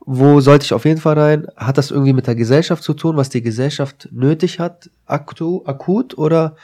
[0.00, 1.46] Wo sollte ich auf jeden Fall rein?
[1.56, 6.16] Hat das irgendwie mit der Gesellschaft zu tun, was die Gesellschaft nötig hat, aktu, akut
[6.16, 6.56] oder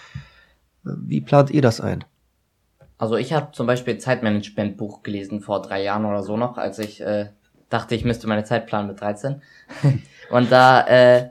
[0.86, 2.04] äh, wie plant ihr das ein?
[2.96, 6.78] Also ich habe zum Beispiel ein Zeitmanagement-Buch gelesen vor drei Jahren oder so noch, als
[6.78, 7.30] ich äh,
[7.68, 9.42] dachte, ich müsste meine Zeit planen mit 13.
[10.30, 11.30] Und da, äh,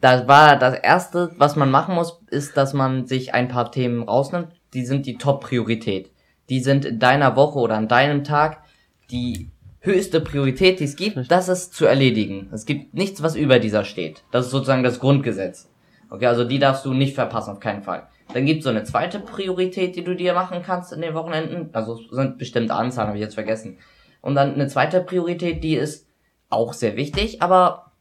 [0.00, 4.02] da war das erste, was man machen muss, ist, dass man sich ein paar Themen
[4.02, 4.48] rausnimmt.
[4.74, 6.10] Die sind die Top-Priorität.
[6.48, 8.62] Die sind in deiner Woche oder an deinem Tag
[9.10, 12.48] die höchste Priorität, die es gibt, das ist zu erledigen.
[12.52, 14.22] Es gibt nichts, was über dieser steht.
[14.30, 15.68] Das ist sozusagen das Grundgesetz.
[16.08, 18.06] Okay, also die darfst du nicht verpassen, auf keinen Fall.
[18.32, 21.70] Dann gibt's so eine zweite Priorität, die du dir machen kannst in den Wochenenden.
[21.72, 23.78] Also es sind bestimmte Anzahlen, habe ich jetzt vergessen.
[24.20, 26.06] Und dann eine zweite Priorität, die ist
[26.48, 27.92] auch sehr wichtig, aber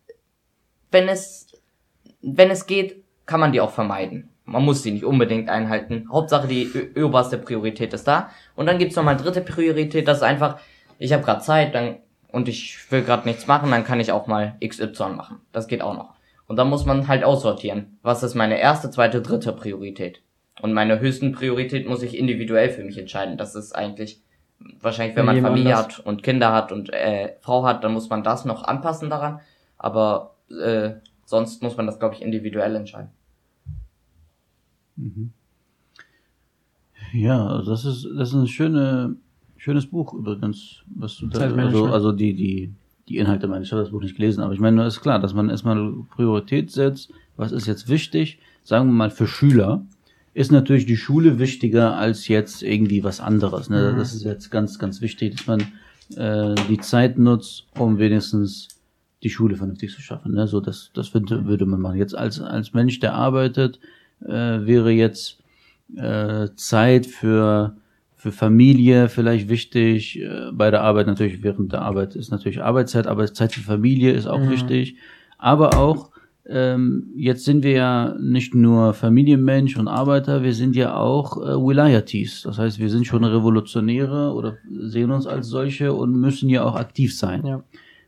[0.92, 1.48] wenn es,
[2.22, 4.30] wenn es geht, kann man die auch vermeiden.
[4.52, 6.08] Man muss sie nicht unbedingt einhalten.
[6.12, 6.70] Hauptsache die
[7.02, 8.30] oberste Priorität ist da.
[8.56, 10.60] Und dann gibt's noch mal dritte Priorität, das ist einfach,
[11.00, 11.98] ich habe gerade Zeit, dann
[12.32, 15.40] und ich will gerade nichts machen, dann kann ich auch mal XY machen.
[15.52, 16.14] Das geht auch noch.
[16.48, 17.98] Und dann muss man halt aussortieren.
[18.02, 20.22] Was ist meine erste, zweite, dritte Priorität?
[20.62, 23.38] Und meine höchsten Priorität muss ich individuell für mich entscheiden.
[23.38, 24.22] Das ist eigentlich
[24.80, 25.98] wahrscheinlich, wenn man jedem Familie anders.
[25.98, 29.40] hat und Kinder hat und äh, Frau hat, dann muss man das noch anpassen daran.
[29.78, 30.92] Aber äh,
[31.26, 33.10] sonst muss man das, glaube ich, individuell entscheiden.
[37.14, 39.16] Ja, also das ist, das ist ein schöne,
[39.58, 42.74] schönes Buch übrigens, was du da, also, also die, die,
[43.08, 45.34] die Inhalte meine ich, habe das Buch nicht gelesen, aber ich meine, ist klar, dass
[45.34, 49.86] man erstmal Priorität setzt, was ist jetzt wichtig, sagen wir mal für Schüler,
[50.34, 53.70] ist natürlich die Schule wichtiger als jetzt irgendwie was anderes.
[53.70, 53.94] Ne?
[53.98, 55.62] Das ist jetzt ganz, ganz wichtig, dass man
[56.16, 58.70] äh, die Zeit nutzt, um wenigstens
[59.24, 60.34] die Schule vernünftig zu schaffen.
[60.34, 60.48] Ne?
[60.48, 61.98] So, das, das würde, würde man machen.
[61.98, 63.80] Jetzt als, als Mensch, der arbeitet,
[64.30, 65.40] wäre jetzt
[65.98, 67.76] äh, Zeit für,
[68.16, 70.20] für Familie vielleicht wichtig.
[70.22, 74.12] Äh, bei der Arbeit natürlich, während der Arbeit ist natürlich Arbeitszeit, aber Zeit für Familie
[74.12, 74.52] ist auch Mhm.
[74.52, 74.96] wichtig.
[75.38, 76.12] Aber auch,
[76.48, 81.56] ähm, jetzt sind wir ja nicht nur Familienmensch und Arbeiter, wir sind ja auch äh,
[81.56, 82.44] Wilayatis.
[82.44, 86.76] Das heißt, wir sind schon Revolutionäre oder sehen uns als solche und müssen ja auch
[86.76, 87.46] aktiv sein.
[87.46, 87.64] Ja.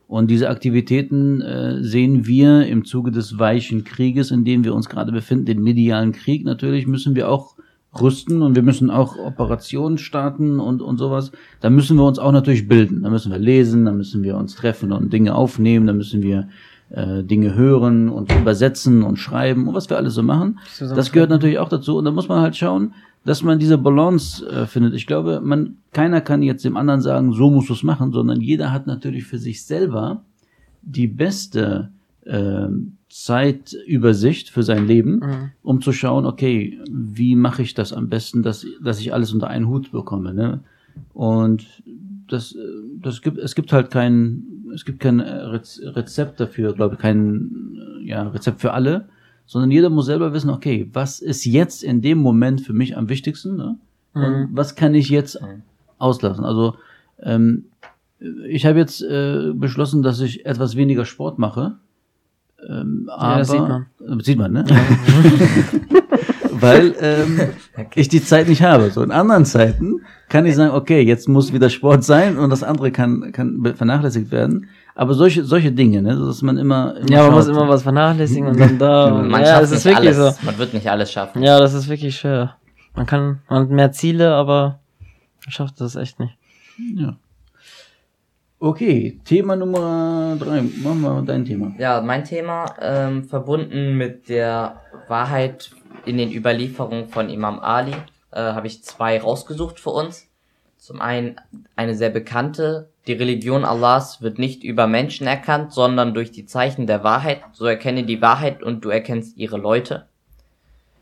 [0.06, 4.88] Und diese Aktivitäten äh, sehen wir im Zuge des weichen Krieges, in dem wir uns
[4.88, 6.44] gerade befinden, den medialen Krieg.
[6.44, 7.56] Natürlich müssen wir auch
[8.00, 12.32] rüsten und wir müssen auch Operationen starten und, und sowas, da müssen wir uns auch
[12.32, 13.02] natürlich bilden.
[13.02, 16.48] Da müssen wir lesen, da müssen wir uns treffen und Dinge aufnehmen, da müssen wir
[16.90, 20.58] äh, Dinge hören und übersetzen und schreiben und was wir alles so machen.
[20.96, 22.92] Das gehört natürlich auch dazu und da muss man halt schauen,
[23.24, 24.94] dass man diese Balance äh, findet.
[24.94, 28.40] Ich glaube, man keiner kann jetzt dem anderen sagen, so musst du es machen, sondern
[28.40, 30.22] jeder hat natürlich für sich selber
[30.82, 31.90] die beste
[32.26, 32.66] äh,
[33.08, 35.50] Zeitübersicht für sein Leben, Mhm.
[35.62, 39.48] um zu schauen, okay, wie mache ich das am besten, dass, dass ich alles unter
[39.48, 40.34] einen Hut bekomme.
[40.34, 40.60] Ne?
[41.12, 41.66] Und
[42.28, 42.58] das, äh,
[43.00, 47.00] das gibt, es gibt halt kein, es gibt kein äh, Rez- Rezept dafür, glaube ich,
[47.00, 49.08] kein äh, ja, Rezept für alle,
[49.46, 53.08] sondern jeder muss selber wissen, okay, was ist jetzt in dem Moment für mich am
[53.08, 53.76] wichtigsten ne?
[54.14, 55.38] und was kann ich jetzt
[55.98, 56.44] auslassen.
[56.44, 56.76] Also
[57.20, 57.64] ähm,
[58.48, 61.76] ich habe jetzt äh, beschlossen, dass ich etwas weniger Sport mache.
[62.68, 63.86] Ähm, aber, das sieht man.
[64.00, 64.64] Äh, Sieht man, ne?
[66.60, 67.40] Weil ähm,
[67.94, 68.90] ich die Zeit nicht habe.
[68.90, 72.62] So in anderen Zeiten kann ich sagen, okay, jetzt muss wieder Sport sein und das
[72.62, 74.68] andere kann, kann be- vernachlässigt werden.
[74.94, 77.82] Aber solche, solche Dinge, ne, dass man immer, immer Ja, man muss schaut, immer was
[77.82, 79.10] vernachlässigen und dann da.
[79.22, 80.36] Man ja, schafft es ist nicht wirklich alles.
[80.36, 80.46] so.
[80.46, 81.42] Man wird nicht alles schaffen.
[81.42, 82.56] Ja, das ist wirklich schwer.
[82.94, 84.78] Man kann, man hat mehr Ziele, aber
[85.44, 86.36] man schafft das echt nicht.
[86.96, 87.16] Ja.
[88.60, 90.62] Okay, Thema Nummer drei.
[90.62, 91.72] Machen wir mal dein Thema.
[91.78, 95.70] Ja, mein Thema, ähm, verbunden mit der Wahrheit
[96.04, 97.94] in den Überlieferungen von Imam Ali,
[98.32, 100.28] äh, habe ich zwei rausgesucht für uns.
[100.76, 101.36] Zum einen
[101.76, 106.86] eine sehr bekannte, die Religion Allahs wird nicht über Menschen erkannt, sondern durch die Zeichen
[106.86, 107.42] der Wahrheit.
[107.52, 110.06] So erkenne die Wahrheit und du erkennst ihre Leute.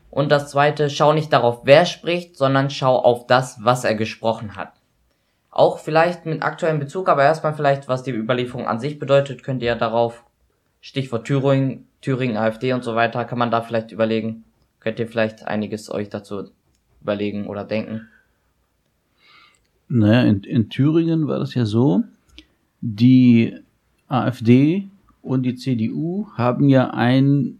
[0.09, 4.55] Und das zweite, schau nicht darauf, wer spricht, sondern schau auf das, was er gesprochen
[4.55, 4.73] hat.
[5.49, 9.61] Auch vielleicht mit aktuellem Bezug, aber erstmal vielleicht, was die Überlieferung an sich bedeutet, könnt
[9.61, 10.23] ihr ja darauf
[10.81, 14.43] Stichwort Thüringen, Thüringen, AfD und so weiter, kann man da vielleicht überlegen.
[14.83, 16.49] Könnt ihr vielleicht einiges euch dazu
[17.01, 18.09] überlegen oder denken?
[19.87, 22.03] Naja, in, in Thüringen war das ja so,
[22.81, 23.55] die
[24.07, 24.87] AfD
[25.21, 27.59] und die CDU haben ja einen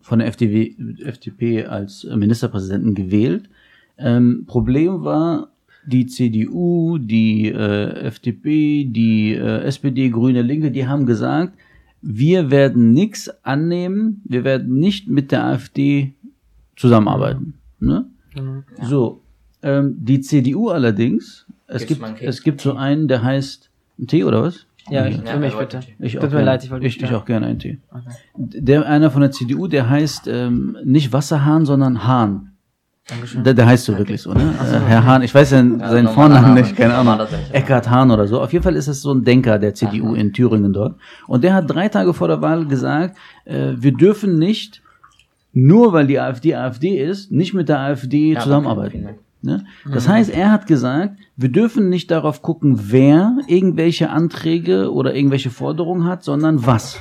[0.00, 3.50] von der FDP, FDP als Ministerpräsidenten gewählt.
[3.98, 5.50] Ähm, Problem war,
[5.84, 11.52] die CDU, die äh, FDP, die äh, SPD, Grüne, Linke, die haben gesagt,
[12.00, 16.14] wir werden nichts annehmen, wir werden nicht mit der AfD
[16.78, 17.54] zusammenarbeiten.
[17.80, 18.06] Ne?
[18.82, 19.22] So,
[19.62, 24.24] ähm, die CDU allerdings, es Gibt's gibt, es gibt so einen, der heißt ein Tee
[24.24, 24.66] oder was?
[24.90, 25.18] Ja, Ja.
[25.32, 25.80] für mich Ja, bitte.
[25.98, 26.44] Ich Tut mir gerne.
[26.44, 27.18] leid, ich wollte ich, ich ja.
[27.18, 27.78] auch gerne einen Tee.
[28.36, 32.52] Der einer von der CDU, der heißt ähm, nicht Wasserhahn, sondern Hahn.
[33.08, 33.42] Dankeschön.
[33.42, 34.40] Der, der heißt so wirklich so, ne?
[34.60, 36.60] Äh, Herr Hahn, ich weiß ja seinen Vornamen Name.
[36.60, 37.18] nicht, keine Ahnung.
[37.52, 38.40] Eckhard Hahn oder so.
[38.40, 40.96] Auf jeden Fall ist es so ein Denker der CDU in Thüringen dort.
[41.26, 44.82] Und der hat drei Tage vor der Wahl gesagt, äh, wir dürfen nicht,
[45.66, 49.04] nur weil die AfD AfD ist, nicht mit der AfD Ja, zusammenarbeiten.
[49.04, 49.64] okay, Ne?
[49.92, 55.50] Das heißt, er hat gesagt, wir dürfen nicht darauf gucken, wer irgendwelche Anträge oder irgendwelche
[55.50, 56.98] Forderungen hat, sondern was.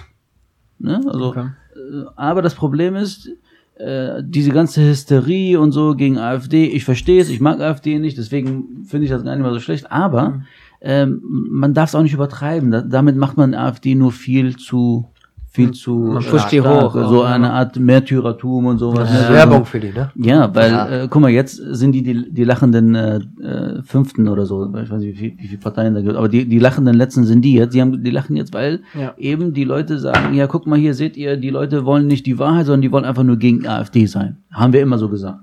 [0.77, 1.01] Ne?
[1.07, 1.47] Also, Okay.
[1.75, 3.31] äh, aber das Problem ist,
[3.79, 8.19] äh, diese ganze Hysterie und so gegen AfD, ich verstehe es, ich mag AfD nicht,
[8.19, 10.43] deswegen finde ich das gar nicht mehr so schlecht, aber
[10.81, 12.69] ähm, man darf es auch nicht übertreiben.
[12.69, 15.07] Da, damit macht man AfD nur viel zu
[15.49, 19.11] viel zu Man pusht die hoch so eine Art Märtyrertum und sowas.
[19.11, 19.25] ne?
[19.27, 20.11] So- Werbung für die, ne?
[20.15, 20.87] ja, weil, Ja.
[21.03, 24.91] Äh, guck mal, jetzt sind die die, die lachenden äh, äh, Fünften oder so, ich
[24.91, 27.41] weiß nicht, wie, viel- wie viele Parteien da gibt, aber die, die lachenden Letzten sind
[27.43, 29.13] die jetzt, die, haben, die lachen jetzt, weil Ja.
[29.17, 32.37] eben die Leute sagen, ja, guck mal hier, seht ihr, die Leute wollen nicht die
[32.37, 34.37] Wahrheit, sondern die wollen einfach nur gegen AfD sein.
[34.51, 35.39] Haben wir immer so gesagt.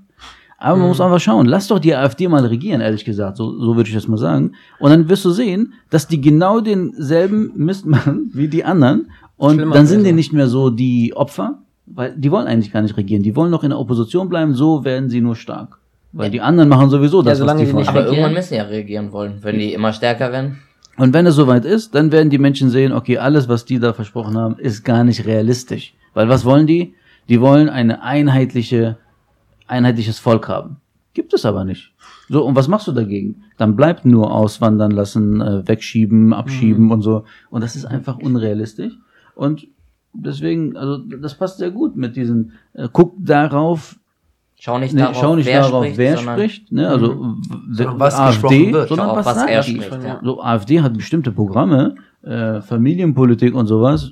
[0.56, 3.76] Aber man muss einfach schauen, lass doch die AfD mal regieren, ehrlich gesagt, so, so
[3.76, 4.52] würde ich das mal sagen.
[4.78, 9.08] Und dann wirst du sehen, dass die genau denselben Mist machen wie die anderen.
[9.44, 10.08] Und Schlimmer dann sind also.
[10.08, 13.22] die nicht mehr so die Opfer, weil die wollen eigentlich gar nicht regieren.
[13.22, 15.78] Die wollen noch in der Opposition bleiben, so werden sie nur stark.
[16.12, 17.88] Weil die anderen machen sowieso das, solange was die die nicht.
[17.88, 18.14] Aber regieren?
[18.14, 20.58] irgendwann müssen ja reagieren wollen, wenn die immer stärker werden.
[20.96, 23.92] Und wenn es soweit ist, dann werden die Menschen sehen, okay, alles, was die da
[23.92, 25.94] versprochen haben, ist gar nicht realistisch.
[26.14, 26.94] Weil was wollen die?
[27.28, 28.96] Die wollen eine einheitliche,
[29.66, 30.76] einheitliches Volk haben.
[31.14, 31.92] Gibt es aber nicht.
[32.28, 33.44] So, und was machst du dagegen?
[33.56, 37.24] Dann bleibt nur auswandern lassen, äh, wegschieben, abschieben und so.
[37.50, 38.94] Und das ist einfach unrealistisch.
[39.34, 39.66] Und
[40.12, 43.96] deswegen, also das passt sehr gut mit diesen, äh, guck darauf,
[44.56, 46.88] Schau nicht nee, darauf, schau nicht wer darauf, spricht, wer sondern spricht, ne?
[46.88, 47.36] Also
[47.72, 48.88] Sondern was AfD, gesprochen wird.
[48.88, 49.82] sondern was, was er die?
[49.82, 50.20] spricht, ja.
[50.22, 54.10] So, AfD hat bestimmte Programme, äh, Familienpolitik und sowas,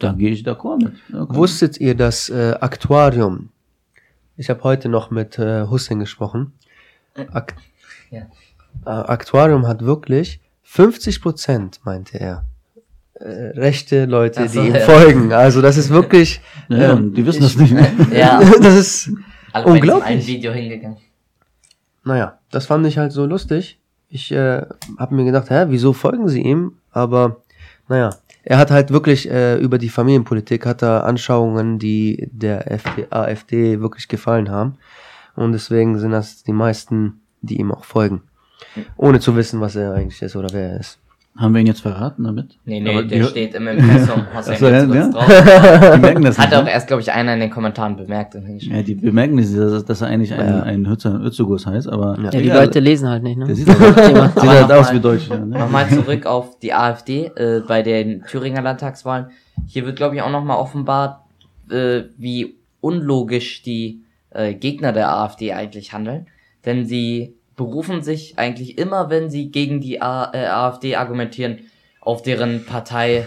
[0.00, 0.92] da gehe ich d'accord mit.
[1.12, 1.36] Komm.
[1.36, 3.50] Wusstet ihr, dass äh, Aquarium,
[4.36, 6.52] ich habe heute noch mit äh, Hussein gesprochen,
[7.32, 7.54] Ak
[8.10, 8.22] Ja.
[8.86, 12.53] äh, Aquarium hat wirklich 50 Prozent, meinte er, äh,
[13.20, 14.80] rechte Leute, so, die ihm ja.
[14.80, 15.32] folgen.
[15.32, 17.74] Also das ist wirklich, ja, ähm, die wissen das nicht.
[18.12, 19.10] Ja, das ist
[19.52, 20.06] alle unglaublich.
[20.06, 20.98] einen Video hingegangen.
[22.04, 23.78] naja, das fand ich halt so lustig.
[24.08, 24.62] Ich äh,
[24.98, 26.72] habe mir gedacht, hä, wieso folgen sie ihm?
[26.90, 27.42] Aber
[27.88, 28.10] naja,
[28.42, 33.80] er hat halt wirklich äh, über die Familienpolitik hat er Anschauungen, die der FD, AfD
[33.80, 34.76] wirklich gefallen haben.
[35.34, 38.22] Und deswegen sind das die meisten, die ihm auch folgen.
[38.96, 40.98] Ohne zu wissen, was er eigentlich ist oder wer er ist.
[41.36, 42.56] Haben wir ihn jetzt verraten damit?
[42.64, 44.22] Nee, nee, Aber der die- steht im Impressum.
[44.34, 45.90] Hast du Ach so, ja ja.
[45.96, 46.58] Die merken das Hat nicht.
[46.58, 46.70] auch ne?
[46.70, 48.36] erst, glaube ich, einer in den Kommentaren bemerkt.
[48.58, 50.62] Ja, die bemerken nicht, dass, dass er eigentlich ein, Ja.
[50.62, 52.48] ein Hützer, Hützegus heißt, aber Ja, Ja, die.
[52.50, 53.46] Leute lesen halt nicht, ne?
[53.46, 54.16] Der sieht halt, sieht
[54.48, 55.28] halt aus nochmal- wie Deutsch.
[55.28, 55.58] Ja, ne?
[55.58, 59.26] Nochmal zurück auf die AfD äh, bei den Thüringer Landtagswahlen.
[59.66, 61.18] Hier wird, glaube ich, auch nochmal offenbart,
[61.68, 66.26] äh, wie unlogisch die äh, Gegner der AfD eigentlich handeln.
[66.64, 71.60] Denn sie berufen sich eigentlich immer, wenn sie gegen die A äh, AfD argumentieren,
[72.00, 73.26] auf deren Partei,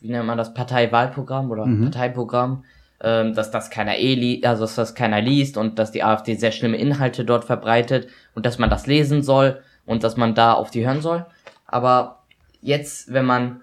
[0.00, 1.84] wie nennt man das, Parteiwahlprogramm oder Mhm.
[1.84, 2.64] Parteiprogramm,
[3.00, 6.34] ähm, dass das keiner eh li also dass das keiner liest und dass die AfD
[6.34, 10.52] sehr schlimme Inhalte dort verbreitet und dass man das lesen soll und dass man da
[10.52, 11.24] auf die hören soll.
[11.66, 12.24] Aber
[12.60, 13.60] jetzt, wenn man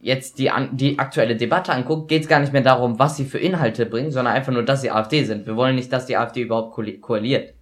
[0.00, 3.24] jetzt die, an, die aktuelle Debatte anguckt, geht es gar nicht mehr darum, was sie
[3.24, 5.46] für Inhalte bringen, sondern einfach nur, dass sie AfD sind.
[5.46, 7.54] Wir wollen nicht, dass die AfD überhaupt koali- koaliert.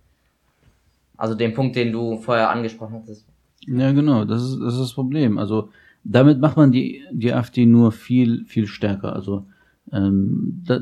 [1.16, 3.26] Also den Punkt, den du vorher angesprochen hattest.
[3.66, 5.38] Ja, genau, das ist, das ist das Problem.
[5.38, 5.70] Also
[6.04, 9.14] damit macht man die, die AfD nur viel, viel stärker.
[9.14, 9.46] Also
[9.92, 10.80] ähm, da,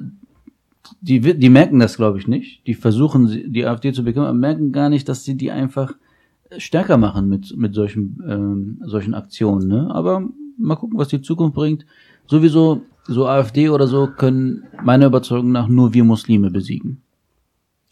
[1.01, 2.66] die, die merken das, glaube ich, nicht.
[2.66, 5.94] Die versuchen, die AfD zu bekommen, aber merken gar nicht, dass sie die einfach
[6.59, 9.68] stärker machen mit, mit solchen, ähm, solchen Aktionen.
[9.68, 9.90] Ne?
[9.90, 11.87] Aber mal gucken, was die Zukunft bringt.
[12.27, 17.03] Sowieso, so AfD oder so können meiner Überzeugung nach nur wir Muslime besiegen.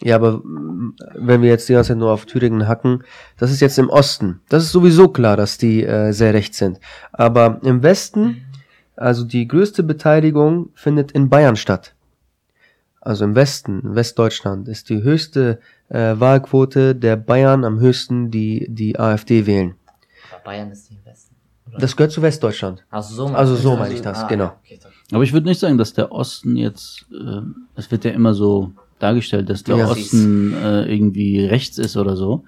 [0.00, 3.04] Ja, aber mm, wenn wir jetzt die ganze Zeit nur auf Thüringen hacken,
[3.36, 4.40] das ist jetzt im Osten.
[4.48, 6.80] Das ist sowieso klar, dass die äh, sehr rechts sind.
[7.12, 8.44] Aber im Westen,
[8.96, 11.94] also die größte Beteiligung findet in Bayern statt.
[13.00, 18.66] Also im Westen, in Westdeutschland, ist die höchste äh, Wahlquote der Bayern am höchsten, die
[18.70, 19.74] die AfD wählen.
[20.32, 21.34] Aber Bayern ist nicht im Westen.
[21.78, 22.84] Das gehört zu Westdeutschland.
[22.90, 24.52] Also so, Also so meine ich das, Ah, genau.
[24.62, 24.78] okay.
[25.10, 27.40] Aber ich würde nicht sagen, dass der Osten jetzt, äh,
[27.76, 29.88] es wird ja immer so dargestellt, dass der Ja.
[29.90, 32.44] Osten äh, irgendwie rechts ist oder so.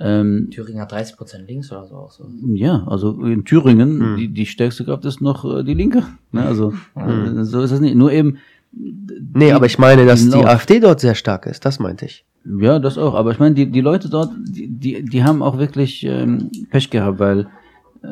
[0.00, 1.94] Ähm, Thüringen hat 30% links oder so.
[1.96, 2.24] Auch so.
[2.54, 4.16] ja, also in Thüringen, Hm.
[4.16, 6.04] die, die stärkste Kraft ist noch äh, die Linke.
[6.30, 6.44] Ne?
[6.44, 7.96] Also äh, so ist das nicht.
[7.96, 8.38] Nur eben.
[8.72, 11.64] Nee, aber ich meine, dass die AfD dort sehr stark ist.
[11.64, 12.24] Das meinte ich.
[12.60, 13.14] Ja, das auch.
[13.14, 16.90] Aber ich meine, die, die Leute dort, die, die, die haben auch wirklich ähm, Pech
[16.90, 17.44] gehabt, weil äh,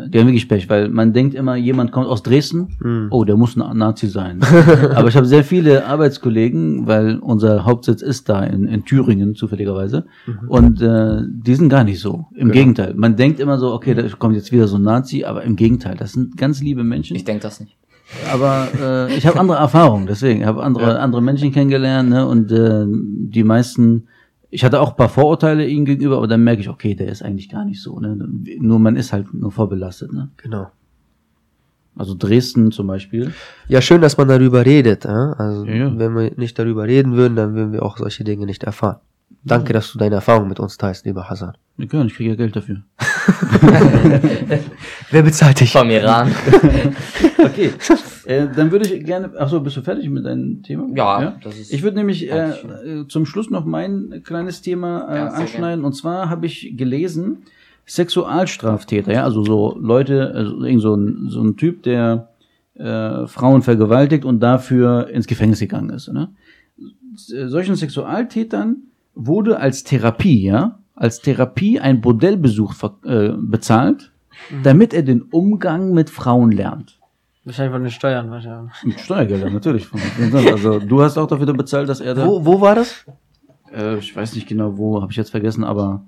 [0.09, 3.09] die haben wirklich Pech, weil man denkt immer, jemand kommt aus Dresden, Hm.
[3.11, 4.41] oh, der muss ein Nazi sein.
[4.95, 10.07] Aber ich habe sehr viele Arbeitskollegen, weil unser Hauptsitz ist da in, in Thüringen zufälligerweise.
[10.49, 12.27] Und äh, die sind gar nicht so.
[12.35, 12.95] Im Gegenteil.
[12.95, 15.97] Man denkt immer so, okay, da kommt jetzt wieder so ein Nazi, aber im Gegenteil,
[15.97, 17.17] das sind ganz liebe Menschen.
[17.17, 17.77] Ich denke das nicht.
[18.33, 20.41] Aber äh, ich habe andere Erfahrungen, deswegen.
[20.41, 22.27] Ich habe andere, andere Menschen kennengelernt ne?
[22.27, 24.07] und äh, die meisten,
[24.57, 27.21] ich hatte auch ein paar Vorurteile ihm gegenüber, aber dann merke ich, okay, der ist
[27.23, 28.01] eigentlich gar nicht so.
[28.01, 28.17] Ne?
[28.59, 30.15] Nur man ist halt nur vorbelastet.
[30.15, 30.31] Ne?
[30.39, 30.71] Genau.
[31.95, 33.35] Also Dresden zum Beispiel.
[33.69, 35.05] Ja, schön, dass man darüber redet.
[35.05, 35.09] Äh?
[35.09, 35.99] Also, Ja, ja.
[35.99, 38.97] wenn wir nicht darüber reden würden, dann würden wir auch solche Dinge nicht erfahren.
[39.45, 41.53] Danke, dass du deine Erfahrung mit uns teilst, lieber Hassan.
[41.91, 42.83] Können, ich kriege ja Geld dafür.
[45.11, 45.73] Wer bezahlt dich?
[45.73, 46.31] Vom Iran.
[47.39, 47.71] Okay,
[48.27, 49.31] äh, dann würde ich gerne.
[49.39, 50.87] Ach so, bist du fertig mit deinem Thema?
[50.97, 55.17] Ja, das ist- Ich würde nämlich äh, äh, zum Schluss noch mein kleines Thema äh,
[55.17, 55.85] Ja, anschneiden.
[55.85, 57.45] Und zwar habe ich gelesen,
[57.87, 62.31] Sexualstraftäter, ja, also so Leute, also irgend so ein, so ein Typ, der
[62.75, 66.13] äh, Frauen vergewaltigt und dafür ins Gefängnis gegangen ist.
[66.13, 66.31] Ne?
[67.15, 68.77] Solchen Sexualtätern
[69.15, 74.11] wurde als Therapie, ja, als Therapie ein Bordellbesuch äh, bezahlt,
[74.63, 76.99] damit er den Umgang mit Frauen lernt.
[77.45, 78.73] Wahrscheinlich von den Steuern, wahrscheinlich.
[78.85, 79.87] Mit Steuergeldern, natürlich.
[80.51, 82.27] Also du hast auch dafür bezahlt, dass er da.
[82.27, 83.05] Wo, wo war das?
[83.73, 86.03] Äh, ich weiß nicht genau wo, habe ich jetzt vergessen, aber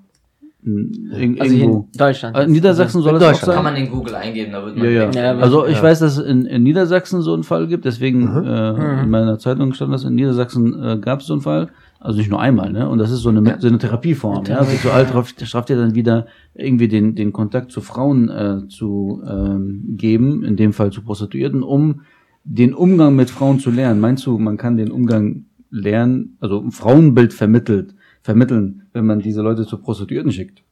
[0.63, 1.87] mh, irg Also hier irgendwo.
[1.93, 2.35] in Deutschland.
[2.37, 3.55] Äh, in Niedersachsen soll In es auch Deutschland.
[3.55, 3.73] Kann sein.
[3.73, 5.31] man in Google eingeben, da wird man Ja, ja.
[5.37, 5.83] Also ich ja.
[5.83, 9.03] weiß, dass in, in Niedersachsen so ein Fall gibt, deswegen äh, Mhm.
[9.03, 11.69] in meiner Zeitung stand das, in Niedersachsen äh, gab es so einen Fall,
[11.99, 12.87] also nicht nur einmal, ne?
[12.87, 14.63] Und das ist so eine, so eine Therapieform, ja.
[14.63, 20.71] Sexualstraftäter dann wieder irgendwie den, den Kontakt zu Frauen äh, zu ähm, geben, in dem
[20.71, 22.01] Fall zu Prostituierten, um
[22.45, 23.99] den Umgang mit Frauen zu lernen.
[23.99, 29.41] Meinst du, man kann den Umgang lernen, also ein Frauenbild vermittelt, vermitteln, wenn man diese
[29.41, 30.63] Leute zu Prostituierten schickt?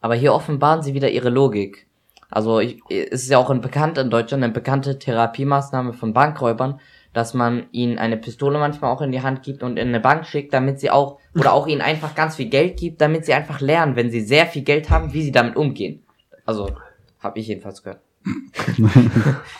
[0.00, 1.86] Aber hier offenbaren sie wieder ihre Logik.
[2.30, 6.80] Also ich, es ist ja auch ein bekannt in Deutschland, eine bekannte Therapiemaßnahme von Bankräubern,
[7.12, 10.26] dass man ihnen eine Pistole manchmal auch in die Hand gibt und in eine Bank
[10.26, 13.60] schickt, damit sie auch, oder auch ihnen einfach ganz viel Geld gibt, damit sie einfach
[13.60, 16.02] lernen, wenn sie sehr viel Geld haben, wie sie damit umgehen.
[16.46, 16.70] Also,
[17.18, 18.00] habe ich jedenfalls gehört.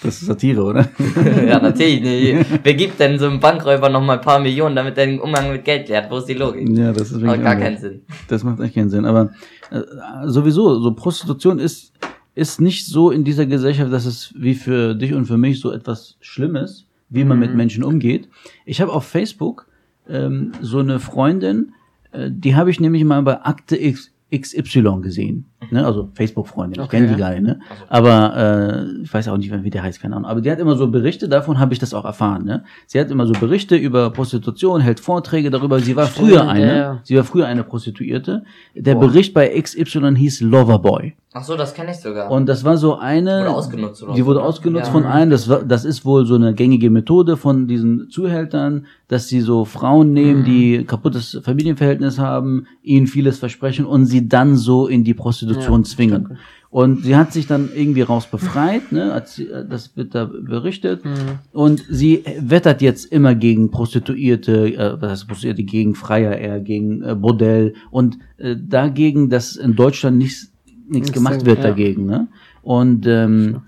[0.03, 0.89] das ist Satire, oder?
[1.47, 2.03] ja, natürlich.
[2.03, 2.45] Nee.
[2.63, 5.51] Wer gibt denn so einem Bankräuber noch mal ein paar Millionen, damit er den Umgang
[5.51, 6.11] mit Geld lernt?
[6.11, 6.69] Wo ist die Logik?
[6.69, 7.65] Ja, das ist Macht wirklich gar anders.
[7.65, 8.03] keinen Sinn.
[8.29, 9.07] Das macht echt keinen Sinn.
[9.07, 9.31] Aber
[9.71, 9.81] äh,
[10.27, 11.95] sowieso, so Prostitution ist,
[12.35, 15.73] ist nicht so in dieser Gesellschaft, dass es wie für dich und für mich so
[15.73, 18.29] etwas Schlimmes, wie man mit Menschen umgeht.
[18.65, 19.67] Ich habe auf Facebook
[20.09, 21.73] ähm, so eine Freundin,
[22.13, 25.47] äh, die habe ich nämlich mal bei Akte X, XY gesehen.
[25.73, 25.85] Ne?
[25.85, 26.99] Also Facebook-Freundin, ich Okay.
[26.99, 27.43] kenne die gar nicht.
[27.43, 27.61] Ne?
[27.89, 30.29] Aber äh, ich weiß auch nicht, wie der heißt, keine Ahnung.
[30.31, 32.45] Aber die hat immer so Berichte, davon habe ich das auch erfahren.
[32.45, 32.65] Ne?
[32.87, 35.81] Sie hat immer so Berichte über Prostitution, hält Vorträge darüber.
[35.81, 37.01] Sie war Stimmt, früher eine, ja.
[37.05, 38.45] sie war früher eine Prostituierte.
[38.75, 39.09] Der Boah.
[39.09, 41.15] Bericht bei XY hieß Loverboy.
[41.33, 42.29] Ach so, das kenne ich sogar.
[42.29, 43.43] Und das war so eine.
[43.43, 44.45] Wurde ausgenutzt oder Die wurde ne?
[44.47, 44.93] ausgenutzt Ja.
[44.93, 45.31] von einem.
[45.31, 49.65] Das, war, das ist wohl so eine gängige Methode von diesen Zuhältern, dass sie so
[49.65, 50.13] Frauen Mhm.
[50.15, 55.60] nehmen, die kaputtes Familienverhältnis haben, ihnen vieles versprechen und sie dann so in die Prostitution
[55.65, 56.39] Ja, zwingen.
[56.71, 59.13] Und sie hat sich dann irgendwie raus befreit, ne?
[59.13, 61.05] Als sie, das wird da berichtet.
[61.05, 61.41] Mhm.
[61.53, 67.03] Und sie wettert jetzt immer gegen Prostituierte, äh, was heißt Prostituierte, gegen Freier eher, gegen
[67.03, 70.51] äh, Bordell und äh, dagegen, dass in Deutschland nichts
[70.91, 71.65] nichts gemacht wird ja.
[71.65, 72.07] dagegen.
[72.07, 72.29] Ne?
[72.63, 73.63] Und ähm,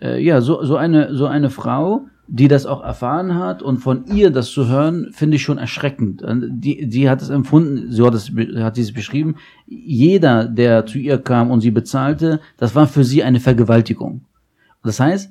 [0.00, 4.06] äh, ja, so, so, eine, so eine Frau, die das auch erfahren hat und von
[4.06, 6.22] ihr das zu hören, finde ich schon erschreckend.
[6.26, 10.98] Die, die hat es empfunden, so hat, es, hat sie es beschrieben, jeder, der zu
[10.98, 14.22] ihr kam und sie bezahlte, das war für sie eine Vergewaltigung.
[14.82, 15.30] Das heißt,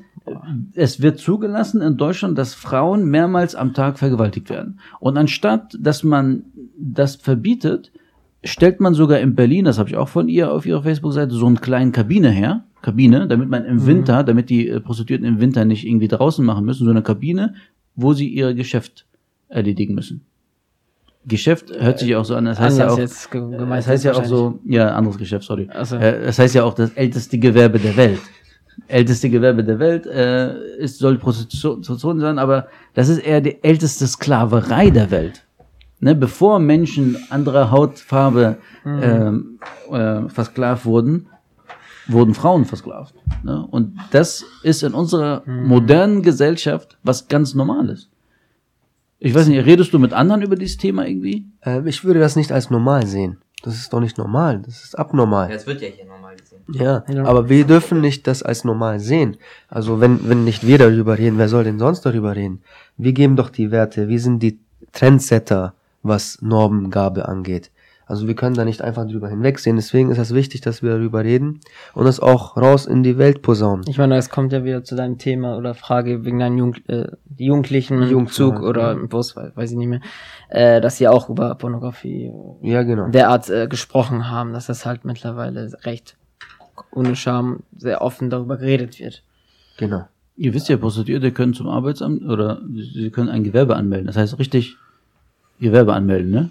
[0.73, 4.79] es wird zugelassen in Deutschland, dass Frauen mehrmals am Tag vergewaltigt werden.
[4.99, 6.43] Und anstatt, dass man
[6.77, 7.91] das verbietet,
[8.43, 11.45] stellt man sogar in Berlin, das habe ich auch von ihr auf ihrer Facebook-Seite, so
[11.45, 15.65] eine kleine Kabine her, Kabine, damit man im Winter, damit die äh, Prostituierten im Winter
[15.65, 17.55] nicht irgendwie draußen machen müssen, so eine Kabine,
[17.95, 19.05] wo sie ihr Geschäft
[19.47, 20.21] erledigen müssen.
[21.25, 22.97] Geschäft hört sich auch so an, das heißt ja auch,
[23.31, 25.69] gemeint das heißt ja auch so, ja, anderes Geschäft, sorry.
[25.84, 25.95] So.
[25.95, 28.19] Äh, Das heißt ja auch das älteste Gewerbe der Welt.
[28.88, 34.05] Älteste Gewerbe der Welt äh, ist, soll Prostitution sein, aber das ist eher die älteste
[34.07, 35.45] Sklaverei der Welt.
[36.01, 39.59] Ne, bevor Menschen anderer Hautfarbe ähm,
[39.89, 41.27] äh, versklavt wurden,
[42.08, 43.14] wurden Frauen versklavt.
[43.43, 43.66] Ne?
[43.70, 48.10] Und das ist in unserer modernen Gesellschaft was ganz Normales.
[49.20, 51.45] Ich weiß nicht, redest du mit anderen über dieses Thema irgendwie?
[51.64, 53.38] Ähm, ich würde das nicht als normal sehen.
[53.64, 55.47] Das ist doch nicht normal, das ist abnormal.
[55.49, 56.60] Das wird ja hier normal gesehen.
[56.74, 57.24] Ja, Ja.
[57.24, 59.38] aber wir dürfen nicht das als normal sehen.
[59.70, 62.62] Also wenn, wenn nicht wir darüber reden, wer soll denn sonst darüber reden?
[62.97, 64.60] Wir geben doch die Werte, wir sind die
[64.91, 67.72] Trendsetter, was Normengabe angeht.
[68.06, 69.76] Also wir können da nicht einfach drüber hinwegsehen.
[69.76, 71.62] Deswegen ist es wichtig, dass wir darüber reden
[71.93, 73.86] und es auch raus in die Welt posaunen.
[73.88, 77.08] Ich meine, es kommt ja wieder zu deinem Thema oder Frage wegen deinem Jugend, äh,
[77.38, 78.91] Jugendlichen im Zug oder ja.
[78.91, 80.01] im Bus, weiß, weiß ich nicht mehr,
[80.49, 82.32] äh, dass sie auch über Pornografie
[82.62, 83.08] Ja, genau.
[83.10, 86.18] derart äh, gesprochen haben, dass das halt mittlerweile recht
[86.91, 89.24] ohne Scham sehr offen darüber geredet wird.
[89.78, 90.06] Genau.
[90.36, 92.62] Ihr wisst ja, Prostituierte können zum Arbeitsamt oder
[92.93, 94.08] sie können ein Gewerbe anmelden.
[94.08, 94.78] Das heißt richtig
[95.60, 96.49] Gewerbe anmelden, ne?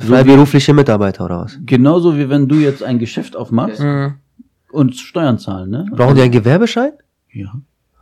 [0.00, 1.58] Freiberufliche Mitarbeiter oder was?
[1.64, 4.14] Genauso wie wenn du jetzt ein Geschäft aufmachst Mhm.
[4.72, 5.86] und Steuern zahlen, ne?
[5.92, 6.92] Brauchen die einen Gewerbeschein?
[7.32, 7.52] Ja.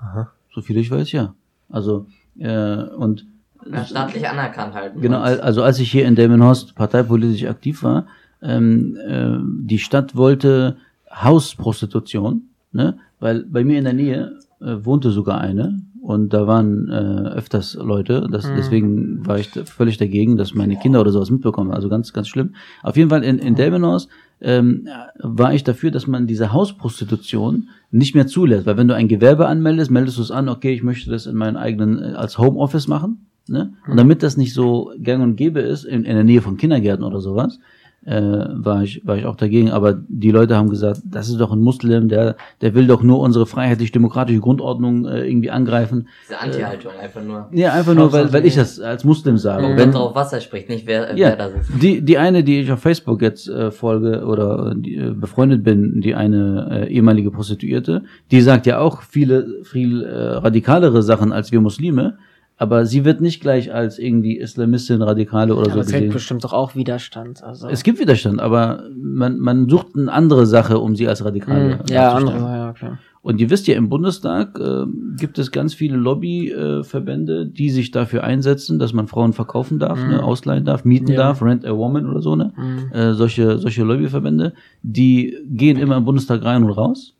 [0.00, 0.30] Aha.
[0.54, 1.34] So viel ich weiß, ja.
[1.68, 2.06] Also,
[2.38, 3.26] äh, und
[3.70, 4.92] Ja, staatlich anerkannt halt.
[5.00, 8.06] Genau, al- also als ich hier in Delmenhorst parteipolitisch aktiv war,
[8.42, 9.36] ähm, äh,
[9.68, 10.76] die Stadt wollte
[11.12, 12.42] Hausprostitution,
[12.72, 12.98] ne?
[13.20, 17.74] weil bei mir in der Nähe äh, wohnte sogar eine und da waren äh, öfters
[17.74, 18.56] Leute, das, Mhm.
[18.56, 22.54] deswegen war ich völlig dagegen, dass meine Kinder oder sowas mitbekommen, also ganz, ganz schlimm.
[22.82, 24.08] Auf jeden Fall in, in Delmenhorst
[24.40, 24.88] ähm,
[25.20, 29.46] war ich dafür, dass man diese Hausprostitution nicht mehr zulässt, weil wenn du ein Gewerbe
[29.46, 32.88] anmeldest, meldest du es an, okay, ich möchte das in meinen eigenen, äh, als Homeoffice
[32.88, 33.74] machen, ne?
[33.88, 37.04] Und damit das nicht so gang und gäbe ist, in, in der Nähe von Kindergärten
[37.04, 37.60] oder sowas,
[38.04, 39.70] äh, war ich war ich auch dagegen.
[39.70, 43.20] Aber die Leute haben gesagt, das ist doch ein Muslim, der der will doch nur
[43.20, 46.08] unsere freiheitlich-demokratische Grundordnung äh, irgendwie angreifen.
[46.24, 47.48] Diese Anti-Haltung einfach nur.
[47.52, 49.64] Ja, einfach nur, weil, weil ich das als Muslim sage.
[49.64, 51.82] Wenn Wenn, drauf Wasser spricht, nicht wer, ja, wer das ist.
[51.82, 56.00] die, die eine, die ich auf Facebook jetzt äh, folge oder die, äh, befreundet bin,
[56.00, 61.52] die eine äh, ehemalige Prostituierte, die sagt ja auch viele, viel äh, radikalere Sachen als
[61.52, 62.18] wir Muslime,
[62.62, 66.44] aber sie wird nicht gleich als irgendwie Islamistin, Radikale oder Aber so es gibt bestimmt
[66.44, 67.42] doch auch Widerstand.
[67.42, 67.66] Also.
[67.66, 71.80] Es gibt Widerstand, aber man, man sucht eine andere Sache, um sie als radikale Mhm.
[71.88, 72.98] ja, andere, ja, klar.
[73.20, 74.84] Und ihr wisst ja, im Bundestag äh,
[75.16, 79.98] gibt es ganz viele Lobbyverbände, äh, die sich dafür einsetzen, dass man Frauen verkaufen darf,
[79.98, 81.16] ne, ausleihen darf, mieten Ja.
[81.16, 82.52] darf, rent a woman oder so, ne?
[82.56, 82.92] Mhm.
[82.92, 84.52] Äh, solche, solche Lobbyverbände,
[84.82, 87.14] die gehen immer im Bundestag rein und raus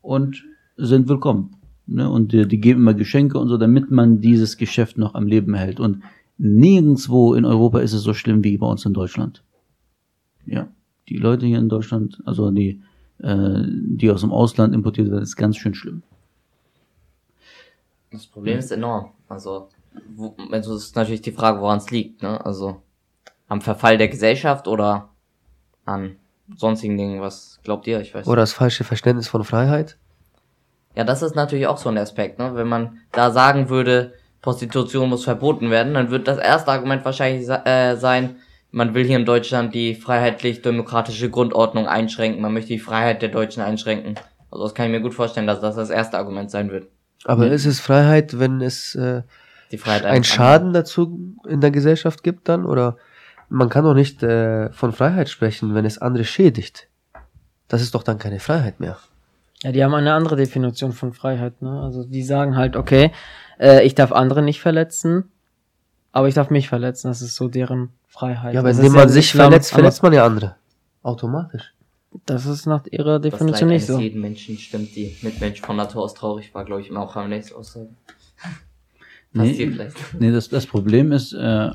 [0.00, 0.44] und
[0.78, 1.50] sind willkommen.
[1.88, 2.08] Ne?
[2.08, 5.54] Und die, die geben immer Geschenke und so, damit man dieses Geschäft noch am Leben
[5.54, 5.80] hält.
[5.80, 6.02] Und
[6.36, 9.42] nirgendwo in Europa ist es so schlimm wie bei uns in Deutschland.
[10.46, 10.68] Ja.
[11.08, 12.82] Die Leute hier in Deutschland, also die,
[13.18, 16.02] äh, die aus dem Ausland importiert werden, ist ganz schön schlimm.
[18.10, 19.10] Das Problem ist enorm.
[19.28, 19.68] Also,
[20.14, 22.44] wo, also ist natürlich die Frage, woran es liegt, ne?
[22.44, 22.82] Also,
[23.48, 25.08] am Verfall der Gesellschaft oder
[25.86, 26.16] an
[26.54, 28.00] sonstigen Dingen, was glaubt ihr?
[28.00, 29.98] Ich weiß Oder das falsche Verständnis von Freiheit?
[30.98, 32.56] Ja, das ist natürlich auch so ein Aspekt, ne?
[32.56, 37.48] Wenn man da sagen würde, Prostitution muss verboten werden, dann wird das erste Argument wahrscheinlich
[37.48, 38.34] äh, sein,
[38.72, 43.62] man will hier in Deutschland die freiheitlich-demokratische Grundordnung einschränken, man möchte die Freiheit der Deutschen
[43.62, 44.16] einschränken.
[44.50, 46.88] Also das kann ich mir gut vorstellen, dass das das erste Argument sein wird.
[47.24, 47.52] Aber Ja.
[47.52, 49.22] ist es Freiheit, wenn es äh,
[49.70, 52.66] Die Freiheit einen Schaden dazu in der Gesellschaft gibt dann?
[52.66, 52.96] Oder
[53.48, 56.88] man kann doch nicht äh, von Freiheit sprechen, wenn es andere schädigt.
[57.68, 58.98] Das ist doch dann keine Freiheit mehr.
[59.62, 61.80] Ja, die haben eine andere Definition von Freiheit, ne?
[61.80, 63.10] Also die sagen halt, okay,
[63.58, 65.30] äh, ich darf andere nicht verletzen,
[66.12, 67.08] aber ich darf mich verletzen.
[67.08, 68.54] Das ist so deren Freiheit.
[68.54, 70.56] Ja, aber das indem man im sich verletzt, verletzt man ja andere.
[71.02, 71.74] Automatisch.
[72.24, 73.98] Das ist nach ihrer Das Definition nicht so.
[73.98, 77.28] jeden Menschen stimmt die Mitmensch von Natur aus traurig, war glaube ich immer auch am
[77.28, 77.90] nächsten Aussage.
[79.34, 79.88] Passiert Nee,
[80.18, 81.70] nee das, das Problem ist, äh,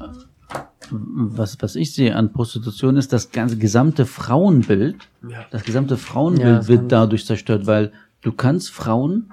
[0.91, 4.95] was, was ich sehe an Prostitution ist, das ganze gesamte Frauenbild,
[5.27, 5.45] Ja.
[5.51, 7.91] das gesamte Frauenbild Ja, das wird dadurch zerstört, weil
[8.21, 9.31] du kannst Frauen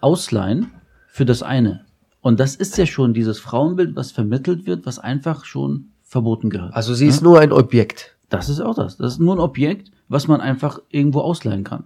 [0.00, 0.70] ausleihen
[1.08, 1.84] für das eine.
[2.20, 6.74] Und das ist ja schon dieses Frauenbild, was vermittelt wird, was einfach schon verboten gehört.
[6.74, 8.16] Also sie ist nur ein Objekt.
[8.28, 8.96] Das ist auch das.
[8.96, 11.84] Das ist nur ein Objekt, was man einfach irgendwo ausleihen kann.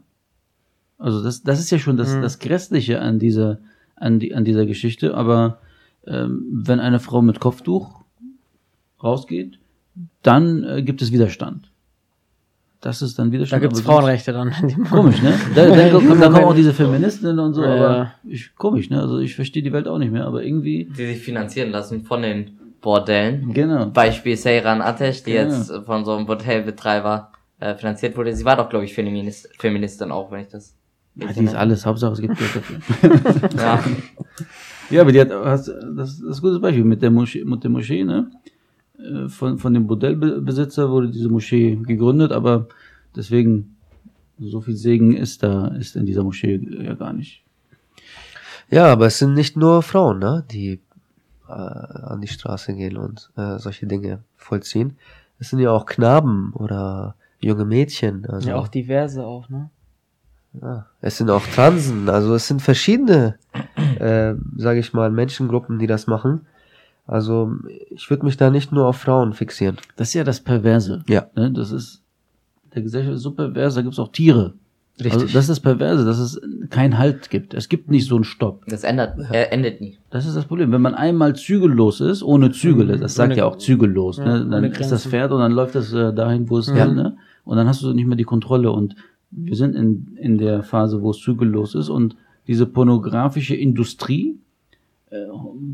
[0.99, 2.23] Also das, das ist ja schon das, Mhm.
[2.23, 3.59] das Grässliche an dieser,
[3.97, 5.15] an, die, an dieser Geschichte.
[5.15, 5.59] Aber
[6.07, 8.03] ähm, wenn eine Frau mit Kopftuch
[9.05, 9.59] rausgeht,
[10.23, 11.71] dann äh, gibt es Widerstand.
[12.81, 13.63] Das ist dann Da Widerstand.
[13.63, 14.53] gibt's aber sonst- Frauenrechte dann.
[14.91, 15.33] Komisch, ne?
[15.55, 17.75] Da, da, kommen, da kommen auch diese Feministinnen und so, Ja.
[17.75, 19.01] aber ich, komisch, ne?
[19.01, 20.85] Also ich verstehe die Welt auch nicht mehr, aber irgendwie.
[20.87, 23.55] Die sich finanzieren lassen von den Bordellen.
[23.55, 23.87] Genau.
[23.87, 25.45] Beispiel Seyran Atesh, die Ja.
[25.45, 27.31] jetzt von so einem Bordellbetreiber
[27.61, 28.35] äh, finanziert wurde.
[28.37, 30.75] Sie war doch, glaube ich, Feminist, Feministin auch, wenn ich das.
[31.17, 33.51] Ja, die ist alles, Hauptsache es gibt Geld dafür.
[33.57, 33.83] Ja.
[34.91, 37.63] Ja, aber die hat, hast, das, das ist ein gutes Beispiel mit der Moschee, mit
[37.63, 38.31] der Moschee, ne?
[39.05, 42.69] Äh, Von, von dem Bordellbesitzer wurde diese Moschee gegründet, aber
[43.15, 43.77] deswegen,
[44.39, 47.43] so viel Segen ist da, ist in dieser Moschee ja gar nicht.
[48.71, 50.81] Ja, aber es sind nicht nur Frauen, ne, die
[51.49, 54.97] äh, an die Straße gehen und äh, solche Dinge vollziehen.
[55.39, 58.25] Es sind ja auch Knaben oder junge Mädchen.
[58.27, 59.71] Also, Ja, auch diverse auch, ne?
[60.63, 62.09] ja, es sind auch Transen.
[62.09, 63.37] Also es sind verschiedene,
[63.99, 66.47] äh, sage ich mal, Menschengruppen, die das machen.
[67.07, 67.53] Also
[67.91, 69.77] ich würde mich da nicht nur auf Frauen fixieren.
[69.97, 71.03] Das ist ja das Perverse.
[71.09, 71.27] Ja.
[71.37, 71.51] Ne?
[71.53, 72.03] Das ist,
[72.75, 74.55] der Gesellschaft ist so pervers, da gibt es auch Tiere.
[74.99, 75.13] Richtig.
[75.15, 76.41] Also das ist das Perverse, dass es
[76.71, 77.53] keinen Halt gibt.
[77.53, 78.65] Es gibt nicht so einen Stopp.
[78.69, 79.99] Das ändert, äh, endet nie.
[80.11, 80.71] Das ist das Problem.
[80.71, 84.47] Wenn man einmal zügellos ist, ohne Zügel, das sagt Ohne- ja auch zügellos, Ja, ne?
[84.49, 85.07] dann ist das.
[85.07, 86.87] Pferd und dann läuft es äh, dahin, wo es Ja.
[86.87, 87.17] will, ne?
[87.45, 88.95] Und dann hast du nicht mehr die Kontrolle und
[89.33, 92.15] wir sind in, in der Phase, wo es zügellos ist und
[92.47, 94.39] diese pornografische Industrie,
[95.15, 95.27] äh,